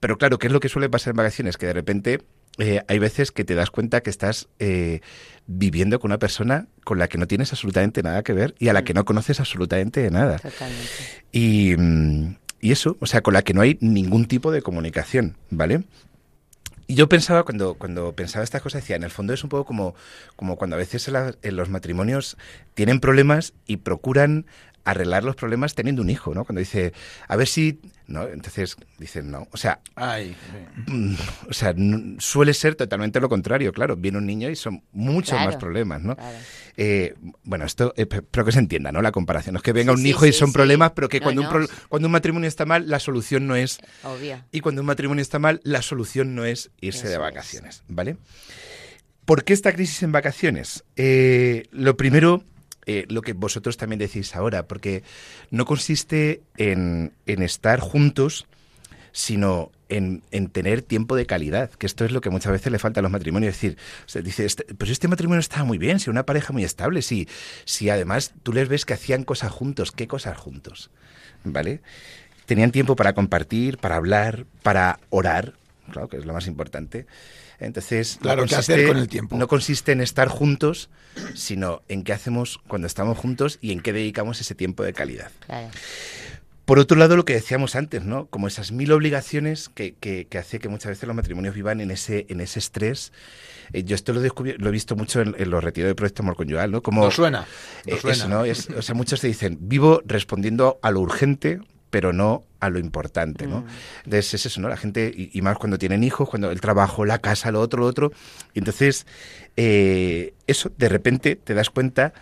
[0.00, 1.56] Pero claro, ¿qué es lo que suele pasar en vacaciones?
[1.56, 2.22] Que de repente
[2.58, 5.00] eh, hay veces que te das cuenta que estás eh,
[5.46, 8.72] viviendo con una persona con la que no tienes absolutamente nada que ver y a
[8.72, 10.38] la que no conoces absolutamente nada.
[10.38, 10.88] Totalmente.
[11.32, 15.36] Y, mm, y eso, o sea, con la que no hay ningún tipo de comunicación,
[15.50, 15.84] ¿vale?
[16.90, 19.64] Y yo pensaba, cuando, cuando pensaba estas cosas, decía, en el fondo es un poco
[19.64, 19.94] como,
[20.34, 22.36] como cuando a veces en, los matrimonios
[22.74, 24.44] tienen problemas y procuran
[24.82, 26.44] arreglar los problemas teniendo un hijo, ¿no?
[26.44, 26.92] Cuando dice,
[27.28, 27.80] a ver si...
[28.10, 28.26] ¿no?
[28.26, 29.48] Entonces dicen no.
[29.52, 29.80] O sea,
[30.86, 31.14] mm,
[31.48, 31.74] o sea
[32.18, 33.96] suele ser totalmente lo contrario, claro.
[33.96, 36.16] Viene un niño y son muchos más problemas, ¿no?
[36.76, 39.00] Eh, bueno, esto, eh, espero que se entienda, ¿no?
[39.02, 39.54] La comparación.
[39.54, 42.12] No es que venga un hijo y son problemas, pero que cuando, Un cuando un
[42.12, 43.78] matrimonio está mal, la solución no es...
[44.02, 44.44] Obvio.
[44.52, 48.16] Y cuando un matrimonio está mal, la solución no es irse de vacaciones, ¿vale?
[49.24, 50.84] ¿Por qué esta crisis en vacaciones?
[50.96, 52.42] Eh, lo primero
[52.86, 55.02] eh, lo que vosotros también decís ahora, porque
[55.50, 58.46] no consiste en, estar juntos,
[59.12, 63.00] sino en, tener tiempo de calidad, que esto es lo que muchas veces le falta
[63.00, 63.54] a los matrimonios.
[63.54, 66.64] Es decir, se dice, este, pues este matrimonio está muy bien, si una pareja muy
[66.64, 67.28] estable, si,
[67.64, 70.90] si además tú les ves que hacían cosas juntos, ¿qué cosas juntos?
[71.44, 71.80] ¿Vale?
[72.46, 75.54] Tenían tiempo para compartir, para hablar, para orar,
[75.90, 77.06] claro, que es lo más importante.
[77.58, 79.36] Entonces, claro, ¿qué hacer con el tiempo?
[79.36, 80.88] No consiste en estar juntos,
[81.34, 85.30] sino en qué hacemos cuando estamos juntos y en qué dedicamos ese tiempo de calidad.
[86.70, 88.26] Por otro lado, lo que decíamos antes, ¿no?
[88.26, 92.26] Como esas mil obligaciones que, que, hace que muchas veces los matrimonios vivan en ese,
[92.28, 93.12] en ese estrés.
[93.72, 96.70] Eh, yo esto lo, lo he visto mucho en, los retiros de Proyecto Amor Conyugal,
[96.70, 96.80] ¿no?
[96.80, 97.44] Como, no suena.
[97.86, 98.28] Eh, suena.
[98.28, 98.42] ¿no?
[98.42, 103.46] o sea, muchos te dicen, vivo respondiendo a lo urgente, pero no a lo importante,
[103.46, 103.60] ¿no?
[103.60, 103.66] Mm.
[104.04, 104.68] Entonces es eso, ¿no?
[104.68, 107.86] La gente, y, más cuando tienen hijos, cuando el trabajo, la casa, lo otro, lo
[107.86, 108.12] otro.
[108.54, 109.06] Y entonces,
[109.56, 112.12] eh, eso, de repente te das cuenta,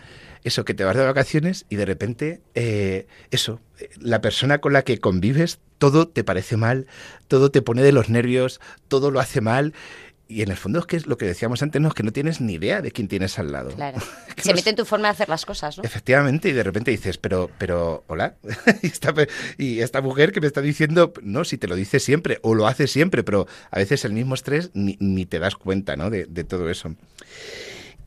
[0.43, 3.59] eso, que te vas de vacaciones y de repente, eh, eso,
[3.99, 6.87] la persona con la que convives, todo te parece mal,
[7.27, 9.73] todo te pone de los nervios, todo lo hace mal
[10.29, 12.11] y en el fondo es que es lo que decíamos antes, no es que no
[12.11, 13.71] tienes ni idea de quién tienes al lado.
[13.71, 13.97] Claro.
[14.37, 15.83] Se mete en tu forma de hacer las cosas, ¿no?
[15.83, 18.35] Efectivamente, y de repente dices, pero, pero, hola,
[19.57, 22.67] y, esta, mujer que me está diciendo, no, si te lo dice siempre, o lo
[22.67, 26.11] hace siempre, pero a veces el mismo estrés ni, te das cuenta, ¿no?
[26.11, 26.95] De, todo eso.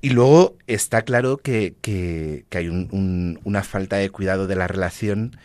[0.00, 5.36] Y luego está claro que, que, hay una falta de cuidado de la relación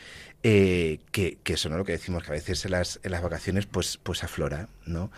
[0.43, 3.23] eh, que, que, eso no lo que decimos que a veces en las, en las
[3.23, 5.11] vacaciones pues pues aflora no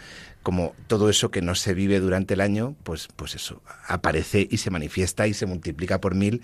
[0.44, 4.58] como todo eso que no se vive durante el año, pues, pues eso, aparece y
[4.58, 6.42] se manifiesta y se multiplica por mil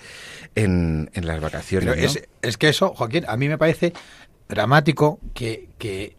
[0.55, 1.97] en, en las vacaciones.
[1.97, 3.93] es, es, que eso, Joaquín, a mí me parece
[4.47, 6.15] dramático que, que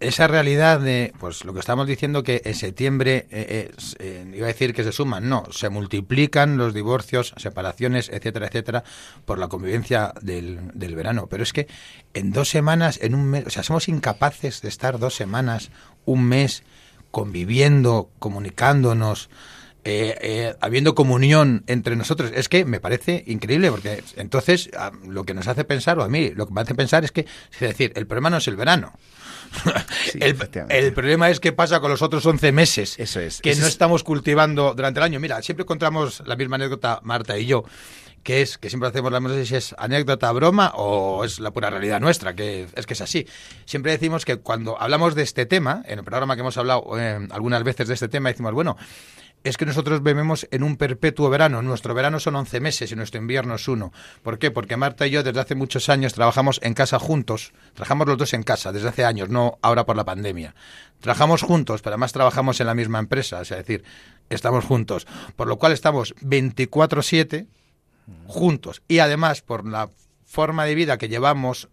[0.00, 4.48] esa realidad de, pues lo que estamos diciendo que en septiembre, eh, eh, iba a
[4.48, 8.82] decir que se suman, no, se multiplican los divorcios, separaciones, etcétera, etcétera,
[9.26, 11.26] por la convivencia del, del verano.
[11.28, 11.68] Pero es que
[12.14, 15.70] en dos semanas, en un mes, o sea, somos incapaces de estar dos semanas,
[16.06, 16.64] un mes,
[17.10, 19.30] conviviendo, comunicándonos,
[19.82, 22.32] eh, eh, habiendo comunión entre nosotros.
[22.34, 24.70] Es que me parece increíble porque entonces
[25.06, 27.26] lo que nos hace pensar, o a mí lo que me hace pensar es que,
[27.52, 28.92] es decir, el problema no es el verano.
[30.20, 34.04] el, problema es qué pasa con los otros 11 meses Eso es, que no estamos
[34.04, 35.18] cultivando durante el año.
[35.18, 37.64] Mira, siempre encontramos la misma anécdota, Marta y yo,
[38.22, 41.70] que es que siempre hacemos la no si es anécdota, broma o es la pura
[41.70, 43.26] realidad nuestra, que es que es así.
[43.64, 47.26] Siempre decimos que cuando hablamos de este tema, en el programa que hemos hablado eh,
[47.30, 48.76] algunas veces de este tema, decimos, bueno,
[49.42, 51.62] es que nosotros vivimos en un perpetuo verano.
[51.62, 53.92] Nuestro verano son 11 meses y nuestro invierno es uno.
[54.22, 54.50] ¿Por qué?
[54.50, 57.52] Porque Marta y yo desde hace muchos años trabajamos en casa juntos.
[57.72, 60.54] Trabajamos los dos en casa desde hace años, no ahora por la pandemia.
[61.00, 63.40] Trabajamos juntos, pero además trabajamos en la misma empresa.
[63.40, 63.82] Es decir,
[64.28, 65.06] estamos juntos.
[65.36, 67.46] Por lo cual estamos 24-7
[68.26, 68.82] juntos.
[68.88, 69.88] Y además, por la
[70.24, 71.68] forma de vida que llevamos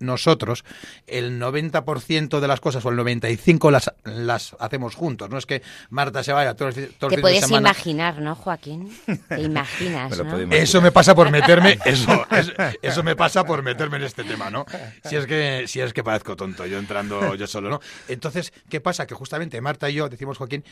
[0.00, 0.64] nosotros,
[1.06, 5.30] el 90% de las cosas o el 95% las, las hacemos juntos.
[5.30, 8.90] No es que Marta se vaya todos, todos Te puedes imaginar, ¿no, Joaquín?
[9.28, 10.38] Te imaginas, ¿no?
[10.52, 12.26] Eso me pasa por meterme, eso,
[12.82, 14.64] eso, me pasa por meterme en este tema, ¿no?
[15.04, 17.80] Si es que, si es que parezco tonto yo entrando yo solo, ¿no?
[18.08, 19.06] Entonces, ¿qué pasa?
[19.06, 20.64] Que justamente Marta y yo decimos, Joaquín,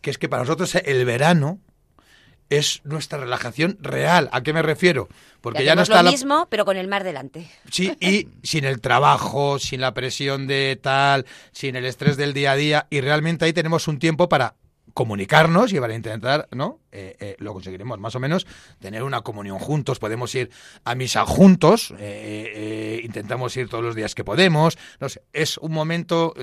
[0.00, 1.58] que es que para nosotros el verano
[2.50, 4.28] es nuestra relajación real.
[4.32, 5.08] ¿A qué me refiero?
[5.40, 7.48] Porque ya no está lo mismo, pero con el mar delante.
[7.70, 12.52] Sí, y sin el trabajo, sin la presión de tal, sin el estrés del día
[12.52, 14.54] a día, y realmente ahí tenemos un tiempo para
[14.98, 16.80] comunicarnos y para intentar, ¿no?
[16.90, 18.48] Eh, eh, lo conseguiremos más o menos,
[18.80, 20.50] tener una comunión juntos, podemos ir
[20.82, 22.37] a misa juntos, eh,
[23.08, 26.34] intentamos ir todos los días que podemos, no sé, es un momento,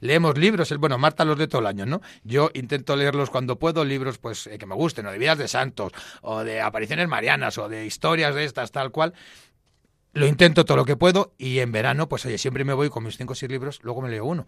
[0.00, 2.00] leemos libros, bueno, Marta los de todo el año, ¿no?
[2.22, 5.92] Yo intento leerlos cuando puedo, libros pues que me gusten, o de vidas de santos,
[6.22, 9.12] o de apariciones marianas, o de historias de estas, tal cual,
[10.12, 13.04] lo intento todo lo que puedo y en verano, pues oye, siempre me voy con
[13.04, 14.46] mis cinco o seis libros, luego me leo uno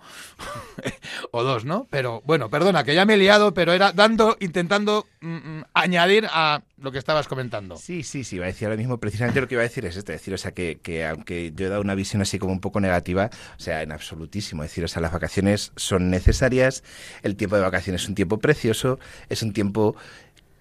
[1.30, 1.86] o dos, ¿no?
[1.90, 6.26] Pero bueno, perdona, que ya me he liado, pero era dando, intentando mm, mm, añadir
[6.30, 7.76] a lo que estabas comentando.
[7.76, 9.96] Sí, sí, sí, iba a decir ahora mismo, precisamente lo que iba a decir es
[9.96, 12.60] esto, decir, o sea, que, que aunque yo he dado una visión así como un
[12.60, 16.82] poco negativa, o sea, en absolutísimo, decir, o sea, las vacaciones son necesarias,
[17.22, 18.98] el tiempo de vacaciones es un tiempo precioso,
[19.28, 19.94] es un tiempo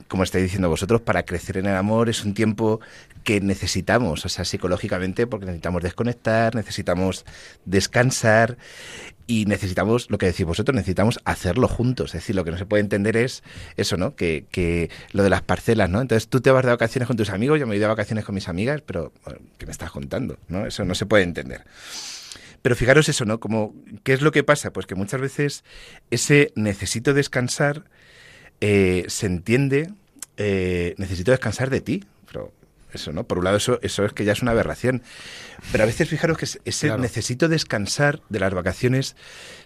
[0.09, 2.81] como estáis diciendo vosotros, para crecer en el amor es un tiempo
[3.23, 7.25] que necesitamos, o sea, psicológicamente, porque necesitamos desconectar, necesitamos
[7.63, 8.57] descansar
[9.27, 12.09] y necesitamos, lo que decís vosotros, necesitamos hacerlo juntos.
[12.09, 13.43] Es decir, lo que no se puede entender es
[13.77, 14.15] eso, ¿no?
[14.15, 16.01] Que, que lo de las parcelas, ¿no?
[16.01, 18.33] Entonces tú te vas de vacaciones con tus amigos, yo me voy de vacaciones con
[18.33, 19.13] mis amigas, pero
[19.59, 20.39] ¿qué me estás contando?
[20.47, 20.65] ¿No?
[20.65, 21.63] Eso no se puede entender.
[22.63, 23.39] Pero fijaros eso, ¿no?
[23.39, 24.73] Como, ¿qué es lo que pasa?
[24.73, 25.63] Pues que muchas veces
[26.09, 27.83] ese necesito descansar
[28.61, 29.89] eh, se entiende,
[30.39, 32.03] eh, necesito descansar de ti.
[32.25, 32.51] Pero
[32.93, 33.25] eso, ¿no?
[33.25, 35.03] Por un lado, eso, eso es que ya es una aberración.
[35.71, 39.15] Pero a veces, fijaros que ese necesito descansar de las vacaciones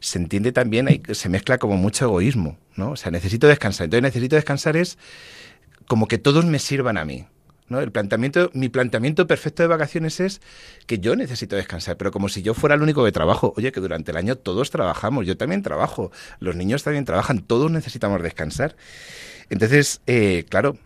[0.01, 2.91] se entiende también, hay, se mezcla como mucho egoísmo, ¿no?
[2.91, 3.85] O sea, necesito descansar.
[3.85, 4.97] Entonces, necesito descansar es
[5.87, 7.25] como que todos me sirvan a mí.
[7.69, 7.79] ¿no?
[7.79, 10.41] El planteamiento, mi planteamiento perfecto de vacaciones es
[10.85, 13.53] que yo necesito descansar, pero como si yo fuera el único que trabajo.
[13.55, 17.71] Oye, que durante el año todos trabajamos, yo también trabajo, los niños también trabajan, todos
[17.71, 18.75] necesitamos descansar.
[19.49, 20.77] Entonces, eh, claro,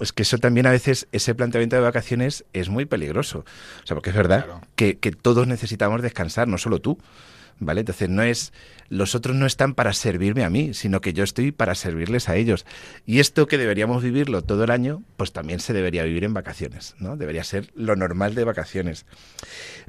[0.00, 3.44] es que eso también a veces, ese planteamiento de vacaciones es muy peligroso.
[3.82, 4.46] O sea, porque es verdad
[4.76, 6.98] que, que todos necesitamos descansar, no solo tú.
[7.58, 7.80] ¿vale?
[7.80, 8.52] Entonces no es
[8.88, 12.36] los otros no están para servirme a mí, sino que yo estoy para servirles a
[12.36, 12.66] ellos.
[13.06, 16.94] Y esto que deberíamos vivirlo todo el año, pues también se debería vivir en vacaciones,
[16.98, 17.16] ¿no?
[17.16, 19.06] Debería ser lo normal de vacaciones.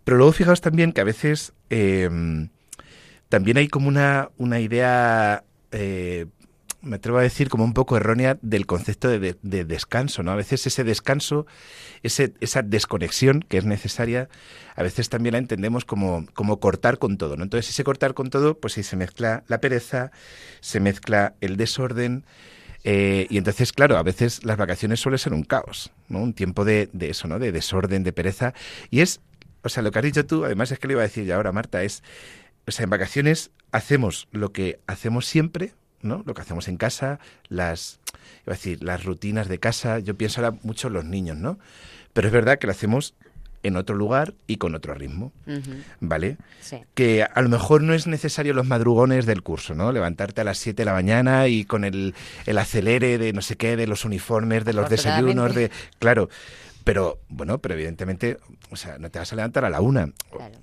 [0.03, 2.09] Pero luego fijaos también que a veces eh,
[3.29, 6.27] también hay como una, una idea eh,
[6.85, 10.31] me atrevo a decir, como un poco errónea del concepto de, descanso, ¿no?
[10.31, 11.45] A veces ese descanso,
[12.03, 14.29] ese, esa desconexión que es necesaria,
[14.75, 17.43] a veces también la entendemos como, como cortar con todo, ¿no?
[17.43, 20.11] Entonces, ese cortar con todo, pues sí se mezcla la pereza,
[20.61, 22.25] se mezcla el desorden,
[22.83, 26.19] eh, y entonces, claro, a veces las vacaciones suelen ser un caos, ¿no?
[26.19, 27.39] Un tiempo de, de eso, ¿no?
[27.39, 28.53] De desorden, de pereza.
[28.91, 29.21] Y es,
[29.63, 31.35] o sea, lo que has dicho tú, además es que le iba a decir ya
[31.35, 32.03] ahora, Marta, es,
[32.67, 35.73] o sea, en vacaciones hacemos lo que hacemos siempre,
[36.05, 36.23] ¿no?
[36.25, 37.99] Lo que hacemos en casa, las,
[38.45, 39.99] iba a decir, las rutinas de casa.
[39.99, 41.59] Yo pienso ahora mucho en los niños, ¿no?
[42.13, 43.13] Pero es verdad que lo hacemos
[43.63, 45.31] en otro lugar y con otro ritmo,
[45.99, 46.37] ¿vale?
[46.93, 49.91] Que a lo mejor no es necesario los madrugones del curso, ¿no?
[49.91, 52.13] Levantarte a las 7 de la mañana y con el,
[52.45, 55.71] el acelere de no sé qué, de los uniformes, de los desayunos, de...
[55.97, 56.29] Claro,
[56.83, 58.37] pero bueno, pero evidentemente,
[58.69, 60.11] o sea, no te vas a levantar a la una.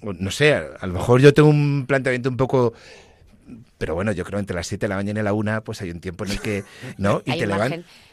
[0.01, 2.72] no sé, a lo mejor yo tengo un planteamiento un poco
[3.82, 5.90] pero bueno, yo creo entre las 7 de la mañana y la 1, pues hay
[5.90, 6.62] un tiempo en el que,
[6.98, 7.20] ¿no?
[7.26, 7.48] Y te,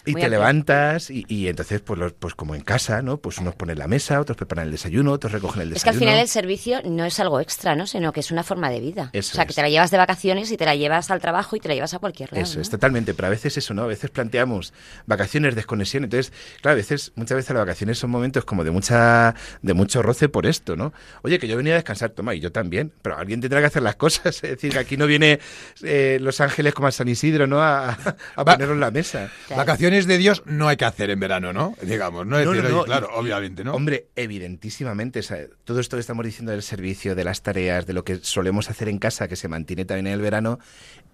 [0.10, 3.18] y te levantas y, y, entonces, pues, los, pues como en casa, ¿no?
[3.18, 5.78] Pues unos ponen la mesa, otros preparan el desayuno, otros recogen el desayuno.
[5.78, 7.88] Es que al final el servicio no es algo extra, ¿no?
[7.88, 9.12] Sino que es una forma de vida.
[9.14, 11.60] o sea, que te la llevas de vacaciones y te la llevas al trabajo y
[11.60, 12.43] te la llevas a cualquier lado.
[12.43, 13.14] Eso es, totalmente.
[13.14, 13.84] Pero a veces eso, ¿no?
[13.84, 14.74] A veces planteamos
[15.05, 16.03] vacaciones, desconexión.
[16.03, 20.01] Entonces, claro, a veces, muchas veces las vacaciones son momentos como de mucha de mucho
[20.01, 20.93] roce por esto, ¿no?
[21.22, 22.91] Oye, que yo venía a descansar, toma, y yo también.
[23.01, 24.43] Pero alguien tendrá que hacer las cosas.
[24.49, 25.39] Es decir, que aquí no viene
[25.84, 27.62] eh, Los Ángeles como a San Isidro, ¿no?
[27.62, 27.97] A,
[28.36, 29.32] a ponernos la mesa.
[29.49, 31.76] Vacaciones de Dios no hay que hacer en verano, ¿no?
[31.82, 32.47] Digamos, no, es
[32.86, 33.74] claro, obviamente, ¿no?
[33.74, 35.22] Hombre, evidentísimamente,
[35.64, 38.89] todo esto que estamos diciendo del servicio, de las tareas, de lo que solemos hacer
[38.89, 40.60] en casa, que se mantiene también en el verano,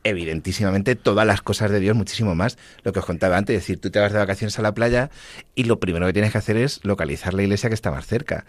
[0.03, 2.57] evidentísimamente todas las cosas de Dios, muchísimo más.
[2.83, 5.09] Lo que os contaba antes, es decir, tú te vas de vacaciones a la playa
[5.55, 8.45] y lo primero que tienes que hacer es localizar la iglesia que está más cerca.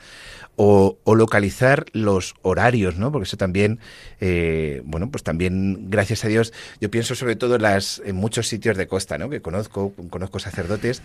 [0.57, 3.12] O, localizar los horarios, ¿no?
[3.12, 3.78] Porque eso también,
[4.20, 8.48] eh, bueno, pues también, gracias a Dios, yo pienso sobre todo en, las, en muchos
[8.48, 9.28] sitios de costa, ¿no?
[9.30, 11.02] Que conozco, conozco sacerdotes,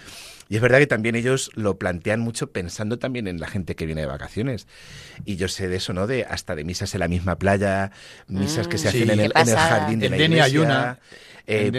[0.51, 3.85] y es verdad que también ellos lo plantean mucho pensando también en la gente que
[3.85, 4.67] viene de vacaciones.
[5.23, 6.07] Y yo sé de eso, ¿no?
[6.07, 7.91] De hasta de misas en la misma playa,
[8.27, 8.89] misas que se mm.
[8.89, 10.99] hacen en, el, jardín de la iglesia ayuna.
[11.51, 11.71] Eh,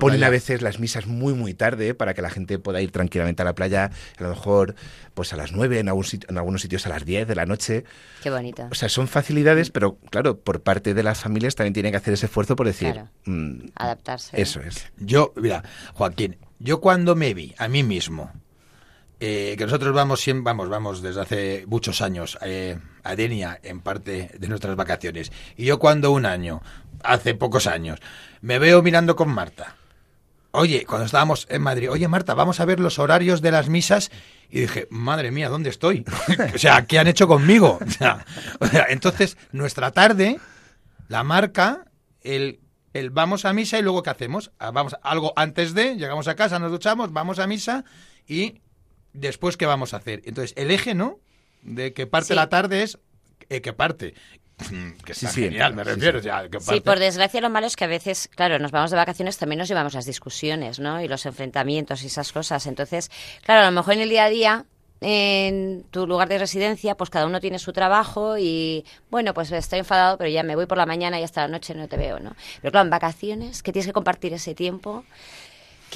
[0.00, 3.42] ponen a veces las misas muy muy tarde para que la gente pueda ir tranquilamente
[3.42, 4.74] a la playa, a lo mejor
[5.14, 7.84] pues a las 9, en, en algunos sitios a las 10 de la noche.
[8.22, 8.68] Qué bonito.
[8.70, 12.14] O sea, son facilidades, pero claro, por parte de las familias también tienen que hacer
[12.14, 13.02] ese esfuerzo por decir...
[13.24, 14.40] Mm, Adaptarse.
[14.40, 14.92] Eso es.
[14.98, 15.64] Yo, mira,
[15.94, 18.30] Joaquín, yo cuando me vi a mí mismo,
[19.18, 23.80] eh, que nosotros vamos siempre, vamos, vamos desde hace muchos años eh, a Denia en
[23.80, 25.32] parte de nuestras vacaciones.
[25.56, 26.62] Y yo cuando un año,
[27.02, 28.00] hace pocos años,
[28.40, 29.76] me veo mirando con Marta.
[30.50, 34.10] Oye, cuando estábamos en Madrid, oye Marta, vamos a ver los horarios de las misas.
[34.48, 36.04] Y dije, madre mía, ¿dónde estoy?
[36.54, 37.78] o sea, ¿qué han hecho conmigo?
[38.60, 40.38] O sea, entonces, nuestra tarde
[41.08, 41.86] la marca
[42.22, 42.60] el,
[42.92, 44.50] el vamos a misa y luego ¿qué hacemos?
[44.58, 47.84] Ah, vamos algo antes de, llegamos a casa, nos duchamos, vamos a misa
[48.26, 48.60] y
[49.16, 50.22] después ¿qué vamos a hacer?
[50.24, 51.18] Entonces, el eje, ¿no?
[51.62, 52.98] De que parte la tarde es
[53.48, 54.14] eh, que parte.
[55.04, 56.20] Que sí, genial, me refiero.
[56.60, 59.58] Sí, por desgracia lo malo es que a veces, claro, nos vamos de vacaciones, también
[59.58, 61.02] nos llevamos las discusiones, ¿no?
[61.02, 62.66] Y los enfrentamientos y esas cosas.
[62.66, 63.10] Entonces,
[63.42, 64.66] claro, a lo mejor en el día a día
[65.00, 69.80] en tu lugar de residencia, pues cada uno tiene su trabajo y, bueno, pues estoy
[69.80, 72.18] enfadado, pero ya me voy por la mañana y hasta la noche no te veo,
[72.18, 72.34] ¿no?
[72.62, 75.04] Pero claro, en vacaciones, que tienes que compartir ese tiempo,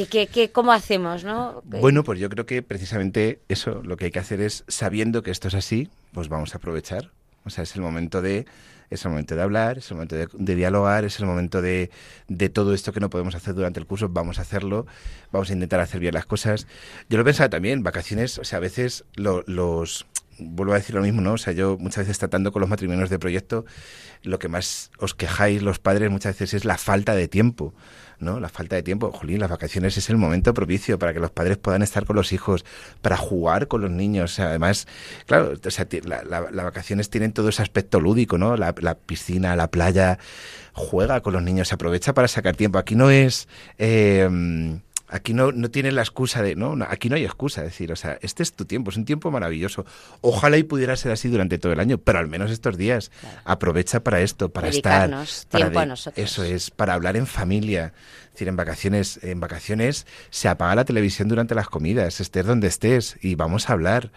[0.00, 1.60] ¿Qué, qué, qué, cómo hacemos, no?
[1.64, 5.30] Bueno, pues yo creo que precisamente eso, lo que hay que hacer es, sabiendo que
[5.30, 7.10] esto es así, pues vamos a aprovechar.
[7.44, 8.46] O sea, es el momento de
[8.88, 11.90] es el momento de hablar, es el momento de, dialogar, es el momento de,
[12.28, 14.86] de, todo esto que no podemos hacer durante el curso, vamos a hacerlo,
[15.30, 16.66] vamos a intentar hacer bien las cosas.
[17.08, 20.06] Yo lo pensaba también, vacaciones, o sea, a veces los,
[20.38, 21.34] vuelvo a decir lo mismo, ¿no?
[21.34, 23.64] O sea, yo muchas veces tratando con los matrimonios de proyecto,
[24.22, 27.74] lo que más os quejáis los padres muchas veces es la falta de tiempo.
[28.20, 28.40] ¿No?
[28.40, 29.10] La falta de tiempo.
[29.12, 32.32] Jolín, las vacaciones es el momento propicio para que los padres puedan estar con los
[32.32, 32.64] hijos,
[33.02, 34.38] para jugar con los niños.
[34.38, 34.86] además,
[35.26, 38.56] claro, o sea, las vacaciones tienen todo ese aspecto lúdico, ¿no?
[38.56, 40.18] La, piscina, la playa,
[40.72, 42.78] juega con los niños, se aprovecha para sacar tiempo.
[42.78, 43.48] Aquí no es...
[43.78, 44.80] Eh,
[45.12, 47.96] Aquí no, no tienes la excusa de, no, aquí no hay excusa, es decir, o
[47.96, 49.84] sea, este es tu tiempo, es un tiempo maravilloso.
[50.20, 53.10] Ojalá y pudiera ser así durante todo el año, pero al menos estos días
[53.44, 55.10] aprovecha para esto, para estar,
[55.50, 56.24] para a nosotros.
[56.24, 57.92] eso es, para hablar en familia.
[58.26, 62.68] Es decir, en vacaciones, en vacaciones se apaga la televisión durante las comidas, estés donde
[62.68, 64.12] estés y vamos a hablar.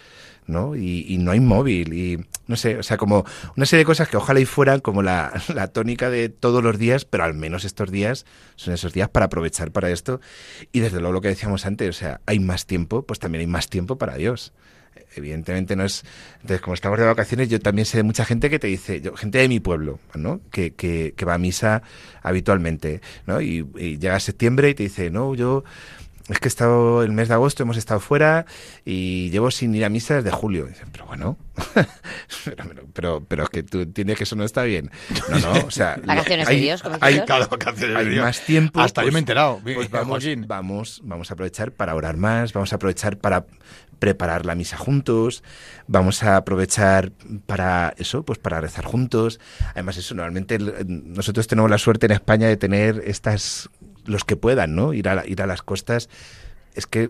[0.48, 0.76] ¿No?
[0.76, 3.26] Y, no hay móvil y no sé, o sea, como
[3.56, 6.78] una serie de cosas que ojalá y fueran como la, la tónica de todos los
[6.78, 8.26] días, pero al menos estos días
[8.56, 10.20] son esos días para aprovechar para esto.
[10.72, 13.48] Y desde luego lo que decíamos antes, o sea, hay más tiempo, pues también hay
[13.48, 14.54] más tiempo para Dios
[15.16, 16.04] evidentemente no es
[16.41, 19.38] entonces como estamos de vacaciones yo también sé de mucha gente que te dice gente
[19.38, 21.84] de mi pueblo no que, que, va a misa
[22.22, 25.64] habitualmente no y, y, llega septiembre y te dice no yo
[26.30, 28.46] es que he estado el mes de agosto, hemos estado fuera
[28.86, 30.66] y llevo sin ir a misa desde julio.
[30.66, 31.38] Dicen, pero bueno,
[32.94, 34.90] pero, pero, es que tú entiendes que eso no está bien.
[35.30, 38.80] No, no, o sea, vacaciones hay, de Dios, hay, vacaciones hay más tiempo.
[38.80, 39.60] Hasta yo me he pues, enterado.
[39.64, 43.46] Pues vamos, vamos, vamos a aprovechar para orar más, vamos a aprovechar para
[44.00, 45.44] preparar la misa juntos,
[45.88, 47.14] vamos a aprovechar
[47.46, 49.40] para eso, pues para rezar juntos.
[49.72, 53.70] Además, eso normalmente nosotros tenemos la suerte en España de tener estas
[54.06, 54.93] los que puedan, ¿no?
[54.93, 56.10] Ir a, ir a las costas.
[56.76, 57.10] Es que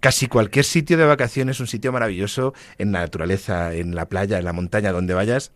[0.00, 4.38] casi cualquier sitio de vacaciones es un sitio maravilloso en la naturaleza, en la playa,
[4.38, 5.52] en la montaña, donde vayas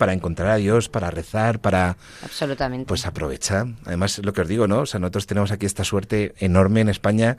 [0.00, 1.98] para encontrar a Dios, para rezar, para...
[2.24, 2.86] Absolutamente.
[2.86, 3.66] Pues aprovecha.
[3.84, 4.80] Además, lo que os digo, ¿no?
[4.80, 7.36] O sea, nosotros tenemos aquí esta suerte enorme en España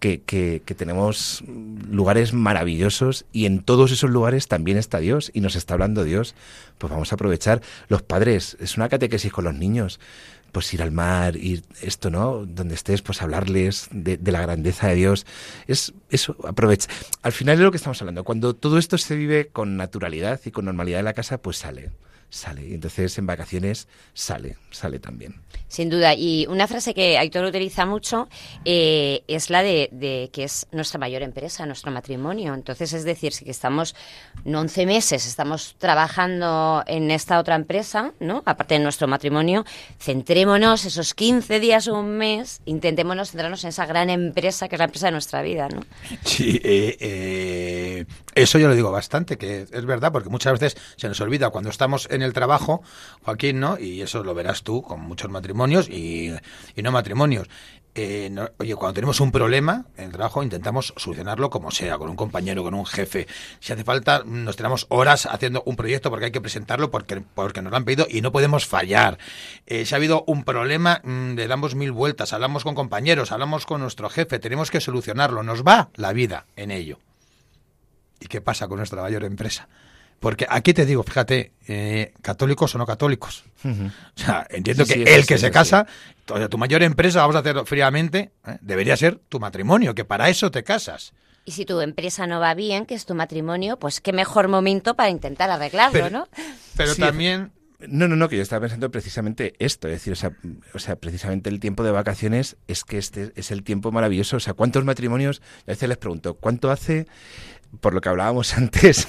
[0.00, 1.44] que, que, que tenemos
[1.88, 6.34] lugares maravillosos y en todos esos lugares también está Dios y nos está hablando Dios.
[6.78, 7.62] Pues vamos a aprovechar.
[7.86, 10.00] Los padres, es una catequesis con los niños
[10.52, 12.46] pues ir al mar, ir esto, ¿no?
[12.46, 15.26] Donde estés, pues hablarles de, la grandeza de Dios.
[15.66, 16.88] Es eso, aprovecha.
[17.22, 18.24] Al final es lo que estamos hablando.
[18.24, 21.90] Cuando todo esto se vive con naturalidad y con normalidad en la casa, pues sale
[22.30, 22.66] sale.
[22.66, 25.40] Y entonces en vacaciones sale, sale también.
[25.68, 26.14] Sin duda.
[26.14, 28.28] Y una frase que Aitor utiliza mucho
[28.64, 32.54] eh, es la de, que es nuestra mayor empresa, nuestro matrimonio.
[32.54, 33.94] Entonces, es decir, si que estamos
[34.44, 38.42] no 11 meses, estamos trabajando en esta otra empresa, ¿no?
[38.46, 39.64] Aparte de nuestro matrimonio,
[40.00, 44.78] centrémonos esos 15 días o un mes, intentémonos centrarnos en esa gran empresa que es
[44.78, 45.82] la empresa de nuestra vida, ¿no?
[46.24, 48.06] Sí, eh, eh,
[48.40, 51.70] eso yo lo digo bastante, que es verdad, porque muchas veces se nos olvida cuando
[51.70, 52.82] estamos en el trabajo,
[53.22, 53.78] Joaquín, ¿no?
[53.78, 56.32] Y eso lo verás tú con muchos matrimonios y,
[56.76, 57.48] no matrimonios.
[57.94, 62.16] Eh, oye, cuando tenemos un problema en el trabajo, intentamos solucionarlo como sea, con un
[62.16, 63.26] compañero, con un jefe.
[63.58, 67.62] Si hace falta, nos tenemos horas haciendo un proyecto porque hay que presentarlo porque, porque
[67.62, 69.18] nos lo han pedido y no podemos fallar.
[69.66, 73.66] Eh, si ha habido un problema, mm, le damos mil vueltas, hablamos con compañeros, hablamos
[73.66, 75.42] con nuestro jefe, tenemos que solucionarlo.
[75.42, 77.00] Nos va la vida en ello.
[78.20, 79.68] ¿Y qué pasa con nuestra mayor empresa?
[80.20, 83.44] Porque aquí te digo, fíjate, eh, católicos o no católicos.
[83.64, 85.86] O sea, entiendo que el que se casa,
[86.50, 88.58] tu mayor empresa, vamos a hacerlo fríamente, ¿eh?
[88.60, 91.14] debería ser tu matrimonio, que para eso te casas.
[91.46, 94.94] Y si tu empresa no va bien, que es tu matrimonio, pues qué mejor momento
[94.94, 96.28] para intentar arreglarlo, ¿no?
[96.76, 97.52] Pero también
[97.88, 100.32] no, no, no, que yo estaba pensando precisamente esto, es decir, o sea,
[100.74, 104.36] o sea, precisamente el tiempo de vacaciones es que este es el tiempo maravilloso.
[104.36, 105.40] O sea, ¿cuántos matrimonios?
[105.62, 107.06] A veces les pregunto, ¿cuánto hace
[107.80, 109.08] por lo que hablábamos antes,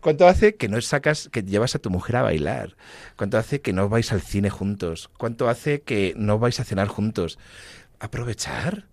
[0.00, 2.76] ¿cuánto hace que no sacas, que llevas a tu mujer a bailar?
[3.16, 5.10] ¿Cuánto hace que no vais al cine juntos?
[5.16, 7.38] ¿Cuánto hace que no vais a cenar juntos?
[7.98, 8.86] Aprovechar,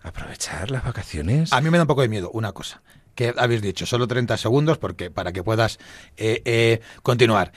[0.00, 1.52] aprovechar las vacaciones.
[1.52, 2.82] A mí me da un poco de miedo una cosa
[3.14, 5.78] que habéis dicho, solo 30 segundos porque para que puedas
[6.16, 7.52] eh, eh, continuar.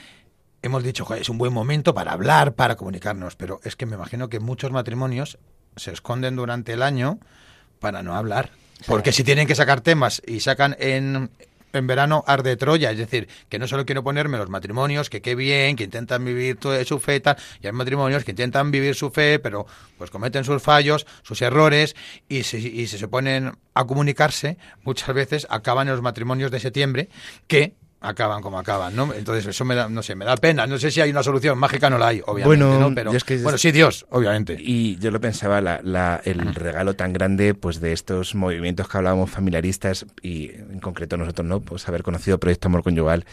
[0.62, 4.30] Hemos dicho, es un buen momento para hablar, para comunicarnos, pero es que me imagino
[4.30, 5.38] que muchos matrimonios
[5.76, 7.20] se esconden durante el año
[7.80, 8.52] para no hablar
[8.88, 11.30] porque si tienen que sacar temas y sacan en,
[11.74, 15.36] en verano arde Troya, es decir, que no solo quiero ponerme los matrimonios, que qué
[15.36, 17.22] bien, que intentan vivir su fe
[17.62, 19.66] y hay matrimonios que intentan vivir su fe, pero
[19.98, 21.96] pues cometen sus fallos, sus errores,
[22.28, 26.60] y si, y si se ponen a comunicarse, muchas veces acaban en los matrimonios de
[26.60, 27.10] septiembre,
[27.48, 27.74] que
[28.08, 29.14] acaban como acaban, ¿no?
[29.14, 30.68] Entonces eso me da, no sé, me da pena.
[30.68, 32.96] No sé si hay una solución mágica, no la hay, obviamente, bueno, ¿no?
[32.96, 33.12] Pero,
[33.44, 34.58] bueno, sí, Dios, obviamente.
[34.60, 39.30] Y yo lo pensaba, la, el regalo tan grande, pues, de estos movimientos que hablábamos
[39.32, 41.60] familiaristas y, en concreto, nosotros, ¿no?
[41.62, 43.26] Pues haber conocido Proyecto Amor Conyugal,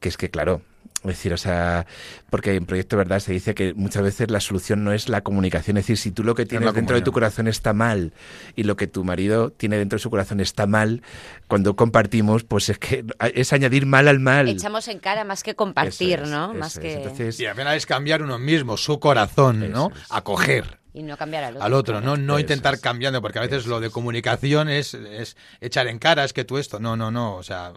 [0.00, 0.62] que es que, claro,
[1.04, 1.84] es decir, o sea,
[2.30, 5.76] porque en Proyecto Verdad se dice que muchas veces la solución no es la comunicación.
[5.76, 8.12] Es decir, si tú lo que tienes dentro de tu corazón está mal
[8.54, 11.02] y lo que tu marido tiene dentro de su corazón está mal,
[11.48, 13.04] cuando compartimos, pues es que
[13.34, 14.48] es añadir mal al mal.
[14.48, 16.54] Echamos en cara más que compartir, ¿no?
[16.54, 17.34] Más que...
[17.36, 19.90] y apenas es cambiar uno mismo, su corazón, ¿no?
[20.08, 20.78] Acoger.
[20.94, 21.64] Y no cambiar al otro.
[21.64, 25.88] Al otro, no, no intentar cambiando, porque a veces lo de comunicación es, es echar
[25.88, 27.34] en cara, es que tú esto, no, no, no.
[27.36, 27.72] O sea,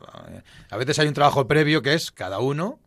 [0.69, 2.77] a veces hay un trabajo previo que es cada uno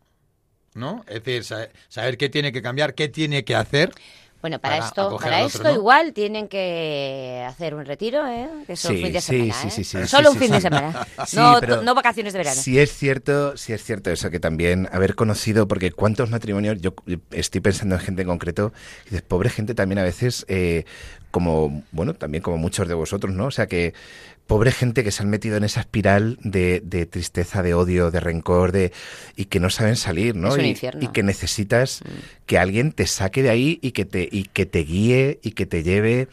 [0.79, 1.05] ¿no?
[1.07, 1.45] Es decir,
[1.89, 3.93] saber qué tiene que cambiar, qué tiene que hacer.
[4.41, 8.49] Bueno, para, esto, para esto igual tienen que hacer un retiro, ¿eh?
[8.69, 10.07] Que es un fin de semana, sí, sí, ¿eh?
[10.07, 12.61] Solo un fin de semana, no, no, vacaciones de verano.
[12.61, 16.95] Sí es cierto, sí es cierto eso que también haber conocido, porque cuántos matrimonios, yo
[17.33, 18.73] estoy pensando en gente en concreto,
[19.07, 20.85] y dices, pobre gente también a veces, eh,
[21.33, 23.47] como, bueno, también como muchos de vosotros, ¿no?
[23.47, 23.93] O sea que
[24.49, 28.19] pobre gente que se han metido en esa espiral de, de tristeza, de odio, de
[28.19, 28.93] rencor, de
[29.37, 30.57] y que no saben salir, ¿no?
[30.57, 32.47] y, y, que necesitas mm.
[32.47, 35.67] que alguien te saque de ahí y que te y que te guíe y que
[35.67, 36.29] te lleve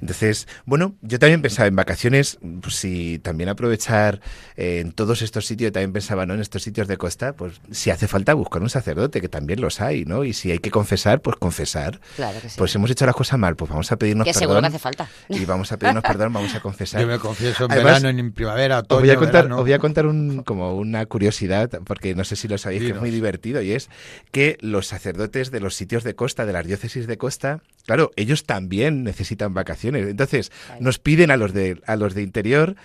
[0.00, 4.20] entonces, bueno, yo también pensaba en vacaciones, pues si también aprovechar
[4.56, 6.34] eh, en todos estos sitios, también pensaba, ¿no?
[6.34, 9.80] En estos sitios de costa, pues si hace falta buscar un sacerdote, que también los
[9.80, 10.24] hay, ¿no?
[10.24, 12.00] Y si hay que confesar, pues confesar.
[12.16, 12.54] Claro que sí.
[12.58, 14.40] Pues hemos hecho las cosas mal, pues vamos a pedirnos que perdón.
[14.42, 15.08] seguro que hace falta.
[15.28, 17.00] Y vamos a pedirnos perdón, vamos a confesar.
[17.00, 19.78] Yo me confieso en verano, en primavera, otoño, os voy a contar, Os voy a
[19.78, 23.62] contar un, como una curiosidad, porque no sé si lo sabéis, que es muy divertido,
[23.62, 23.88] y es
[24.30, 28.44] que los sacerdotes de los sitios de costa, de las diócesis de costa, claro, ellos
[28.44, 29.87] también necesitan vacaciones.
[29.96, 32.76] Entonces, nos piden a los de, a los de interior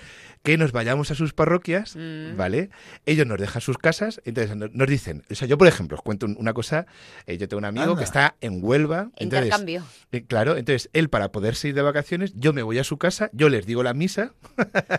[0.44, 2.36] que nos vayamos a sus parroquias, mm.
[2.36, 2.70] ¿vale?
[3.06, 6.26] Ellos nos dejan sus casas, entonces nos dicen, o sea, yo por ejemplo, os cuento
[6.26, 6.86] una cosa,
[7.26, 9.84] eh, yo tengo un amigo que está en Huelva, entonces, intercambio.
[10.12, 13.30] Eh, claro, entonces él para poder ir de vacaciones, yo me voy a su casa,
[13.32, 14.34] yo les digo la misa,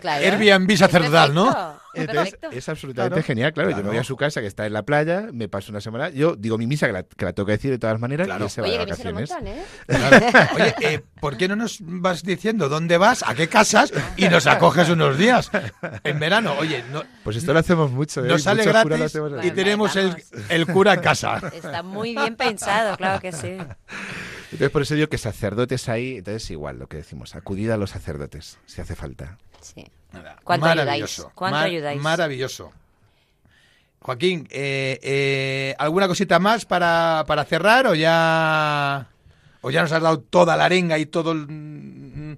[0.01, 0.25] claro.
[0.25, 1.79] Airbnb sacerdotal, ¿no?
[1.95, 4.83] Entonces, es absolutamente genial, claro, Yo me voy a su casa que está en la
[4.83, 7.53] playa, me paso una semana, yo digo mi misa que la, que la tengo que
[7.53, 9.31] decir de todas maneras y se va Oye, de vacaciones.
[9.31, 9.63] ¿eh?
[10.55, 14.47] Oye, eh, ¿por qué no nos vas diciendo dónde vas, a qué casas y nos
[14.47, 15.49] acoges unos días
[16.03, 16.55] en verano?
[16.59, 18.23] Oye, no, pues esto lo hacemos mucho.
[18.23, 18.27] ¿eh?
[18.27, 20.15] Nos sale gratis y tenemos el,
[20.49, 21.41] el, cura en casa.
[21.53, 23.57] Está muy bien pensado, claro que sí.
[24.51, 27.89] Entonces, por eso digo que sacerdotes ahí, entonces igual lo que decimos, acudid a los
[27.89, 29.37] sacerdotes si hace falta.
[29.65, 29.85] Sí.
[30.43, 31.35] ¿Cuánto maravilloso, ayudáis?
[31.35, 32.01] ¿Cuánto ayudáis?
[32.01, 32.71] Maravilloso.
[33.99, 39.07] Joaquín, eh, eh, ¿alguna cosita más para, para, cerrar o ya,
[39.61, 41.33] o ya nos has dado toda la arenga y todo...
[41.33, 42.37] nos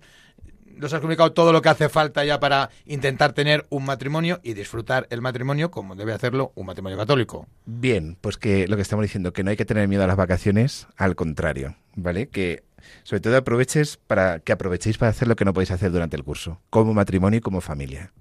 [0.94, 5.08] has comunicado todo lo que hace falta ya para intentar tener un matrimonio y disfrutar
[5.10, 7.48] el matrimonio como debe hacerlo un matrimonio católico.
[7.66, 10.16] Bien, pues que lo que estamos diciendo, que no hay que tener miedo a las
[10.16, 12.30] vacaciones, al contrario, ¿vale?
[12.30, 12.64] Que
[13.04, 16.24] sobre todo aproveches para que aprovechéis para hacer lo que no podéis hacer durante el
[16.24, 18.12] curso, como matrimonio y como familia.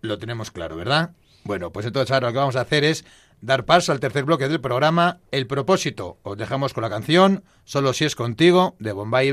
[0.00, 1.12] Lo tenemos claro, ¿verdad?
[1.44, 3.04] Bueno, pues entonces ahora lo que vamos a hacer es
[3.40, 6.18] dar paso al tercer bloque del programa, El propósito.
[6.22, 9.32] Os dejamos con la canción Solo si es contigo, de Bombay y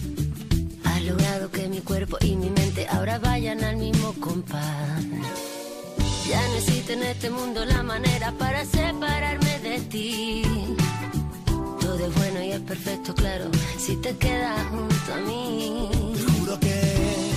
[1.03, 5.03] logrado que mi cuerpo y mi mente ahora vayan al mismo compás.
[6.29, 10.43] Ya necesito en este mundo la manera para separarme de ti.
[11.79, 13.45] Todo es bueno y es perfecto, claro,
[13.77, 15.89] si te quedas junto a mí.
[16.15, 17.31] Te juro que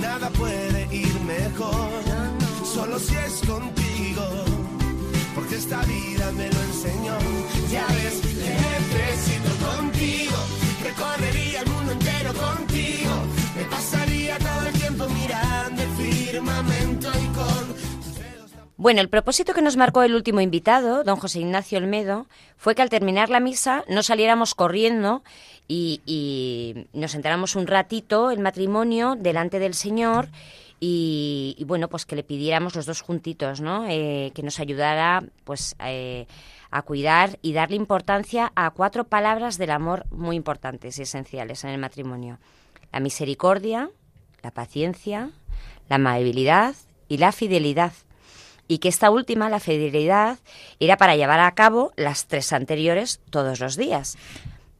[0.00, 1.90] nada puede ir mejor,
[2.64, 4.24] solo si es contigo.
[5.34, 7.16] porque esta vida me lo enseñó.
[7.70, 10.36] Ya ves, necesito contigo,
[10.92, 13.12] recorrería el mundo entero contigo,
[13.56, 17.82] me pasaría todo el tiempo mirando el firmamento y con
[18.76, 22.26] bueno, el propósito que nos marcó el último invitado, don José Ignacio Olmedo,
[22.56, 25.22] fue que al terminar la misa no saliéramos corriendo
[25.68, 30.26] y, nos enteramos un ratito el matrimonio delante del Señor
[30.80, 33.86] y, bueno, pues que le pidiéramos los dos juntitos, ¿no?
[33.88, 36.26] Eh, que nos ayudara, pues, eh,
[36.72, 41.70] a cuidar y darle importancia a cuatro palabras del amor muy importantes y esenciales en
[41.70, 42.38] el matrimonio:
[42.92, 43.90] la misericordia,
[44.42, 45.30] la paciencia,
[45.88, 46.74] la amabilidad
[47.08, 47.92] y la fidelidad
[48.68, 50.38] y que esta última, la fidelidad,
[50.80, 54.16] era para llevar a cabo las tres anteriores todos los días.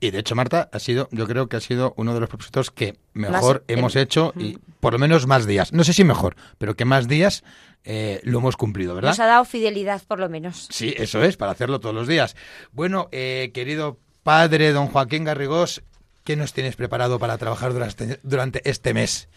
[0.00, 2.70] Y de hecho, Marta, ha sido, yo creo que ha sido uno de los propósitos
[2.70, 5.72] que mejor hemos hecho y por lo menos más días.
[5.72, 7.44] No sé si mejor, pero que más días
[7.84, 9.10] eh, lo hemos cumplido, ¿verdad?
[9.10, 10.68] Nos ha dado fidelidad, por lo menos.
[10.70, 12.36] Sí, eso es, para hacerlo todos los días.
[12.72, 15.82] Bueno, eh, querido padre, don Joaquín Garrigós,
[16.24, 19.28] ¿qué nos tienes preparado para trabajar durante, durante este mes?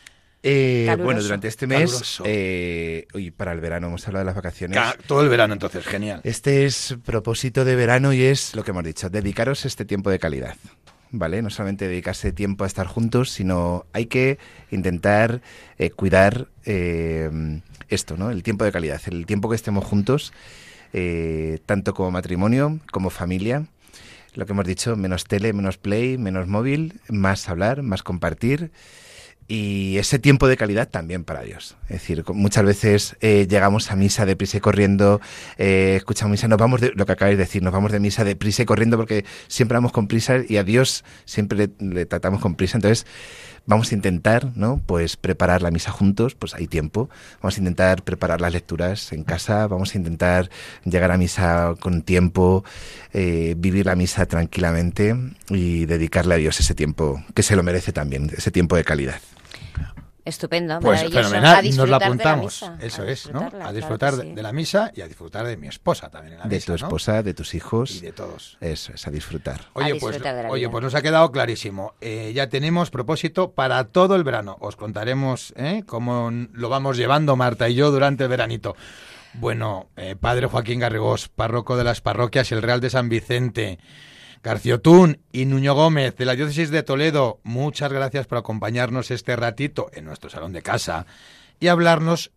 [0.47, 4.79] Eh, bueno, durante este mes, eh, para el verano, hemos hablado de las vacaciones.
[5.07, 6.21] todo el verano, entonces, genial.
[6.23, 10.19] Este es propósito de verano y es lo que hemos dicho, dedicaros este tiempo de
[10.19, 10.55] calidad.
[11.09, 11.41] ¿Vale?
[11.41, 14.37] No solamente dedicarse tiempo a estar juntos, sino hay que
[14.69, 15.41] intentar
[15.79, 18.31] eh, cuidar eh, esto, ¿no?
[18.31, 20.33] El tiempo de calidad, el tiempo que estemos juntos,
[21.65, 23.65] tanto como matrimonio, como familia.
[24.33, 28.71] Lo que hemos dicho, menos tele, menos play, menos móvil, más hablar, más compartir
[29.47, 31.77] y ese tiempo de calidad también para Dios.
[31.83, 35.21] Es decir, muchas veces eh, llegamos a misa deprisa y corriendo,
[35.57, 38.23] eh, escuchamos misa, nos vamos de, lo que acabáis de decir, nos vamos de misa
[38.23, 42.55] deprisa y corriendo porque siempre vamos con prisa y a Dios siempre le, tratamos con
[42.55, 42.77] prisa.
[42.77, 43.05] Entonces,
[43.66, 44.82] vamos a intentar, ¿no?
[44.86, 47.09] Pues preparar la misa juntos, pues hay tiempo.
[47.41, 50.49] Vamos a intentar preparar las lecturas en casa, vamos a intentar
[50.84, 52.63] llegar a misa con tiempo,
[53.13, 55.16] eh, vivir la misa tranquilamente
[55.49, 59.20] y dedicarle a Dios ese tiempo que se lo merece también, ese tiempo de calidad.
[60.26, 62.65] Estupendo, pues fenomenal, nos lo apuntamos.
[62.80, 63.47] Eso es, ¿no?
[63.61, 66.59] A disfrutar de, la misa y a disfrutar de mi esposa también en la de
[66.59, 67.97] tu esposa, de tus hijos.
[67.97, 68.57] Y de todos.
[68.59, 69.61] Eso es, a disfrutar.
[69.73, 70.19] Oye, pues,
[70.49, 71.93] oye pues nos ha quedado clarísimo.
[72.01, 74.57] Eh, ya tenemos propósito para todo el verano.
[74.61, 75.84] Os contaremos ¿eh?
[75.86, 78.76] cómo lo vamos llevando Marta y yo durante el veranito.
[79.36, 83.78] Bueno, eh, Padre Joaquín Garrigós, párroco de las parroquias y el Real de San Vicente.
[84.45, 89.89] Garciotún y Nuño Gómez de la Diócesis de Toledo, muchas gracias por acompañarnos este ratito
[89.91, 91.07] en nuestro salón de casa
[91.59, 92.31] y hablarnos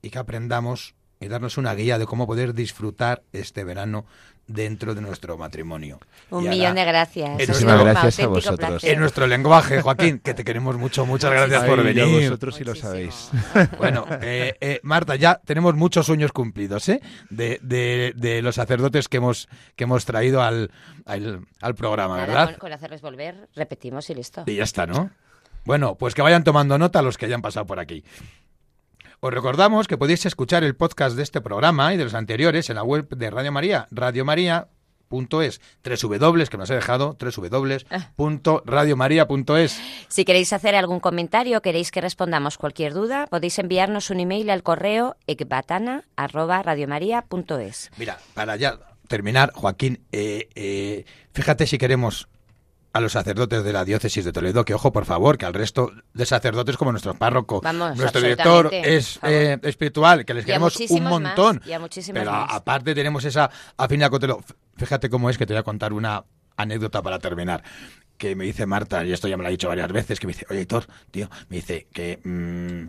[0.00, 4.06] y que aprendamos y darnos una guía de cómo poder disfrutar este verano
[4.50, 6.00] dentro de nuestro matrimonio.
[6.30, 7.30] Un millón de gracias.
[7.30, 8.84] Muchísimas gracias a vosotros.
[8.84, 11.06] En nuestro lenguaje, Joaquín, que te queremos mucho.
[11.06, 12.24] Muchas gracias por venir.
[12.24, 13.30] vosotros sí lo sabéis.
[13.78, 17.00] Bueno, eh, eh, Marta, ya tenemos muchos sueños cumplidos ¿eh?
[17.30, 20.70] de, los sacerdotes que hemos, que hemos traído al,
[21.06, 22.56] al, programa, ¿verdad?
[22.56, 24.44] Con, hacerles volver, repetimos y listo.
[24.46, 25.10] Y ya está, ¿no?
[25.64, 28.02] Bueno, pues que vayan tomando nota los que hayan pasado por aquí.
[29.22, 32.76] Os recordamos que podéis escuchar el podcast de este programa y de los anteriores en
[32.76, 39.78] la web de Radio María, radiomaria.es, www, que nos he dejado, www.radiomaria.es.
[40.08, 44.62] Si queréis hacer algún comentario queréis que respondamos cualquier duda, podéis enviarnos un email al
[44.62, 47.90] correo ecbatana.radiomaria.es.
[47.98, 51.04] Mira, para ya terminar, Joaquín, eh, eh,
[51.34, 52.26] fíjate si queremos
[52.92, 55.92] a los sacerdotes de la diócesis de Toledo, que ojo, por favor, que al resto
[56.12, 57.60] de sacerdotes como nuestro párroco,
[57.96, 61.62] nuestro director es eh, espiritual, que les queremos un montón.
[62.12, 64.44] pero aparte tenemos esa afinidad con Toledo.
[64.76, 66.24] Fíjate cómo es que te voy a contar una
[66.56, 67.62] anécdota para terminar.
[68.16, 70.34] Que me dice Marta, y esto ya me lo ha dicho varias veces, que me
[70.34, 72.88] dice, oye, Héctor, tío, me dice que mm,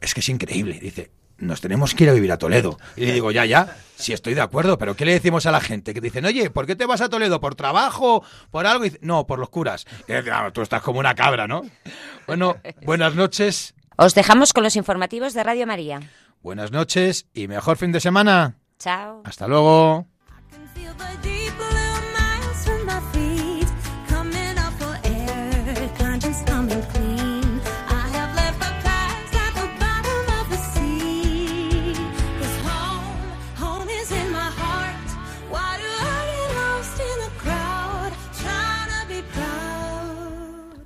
[0.00, 0.78] es que es increíble.
[0.80, 2.78] Dice, nos tenemos que ir a vivir a Toledo.
[2.96, 5.60] Y le digo, ya, ya, sí estoy de acuerdo, pero ¿qué le decimos a la
[5.60, 5.94] gente?
[5.94, 7.40] Que dicen, oye, ¿por qué te vas a Toledo?
[7.40, 8.22] ¿Por trabajo?
[8.50, 8.84] ¿Por algo?
[8.84, 9.86] Y no, por los curas.
[10.06, 11.62] Y dice, ah, tú estás como una cabra, ¿no?
[12.26, 13.74] Bueno, buenas noches.
[13.96, 16.00] Os dejamos con los informativos de Radio María.
[16.42, 18.56] Buenas noches y mejor fin de semana.
[18.78, 19.22] Chao.
[19.24, 20.06] Hasta luego.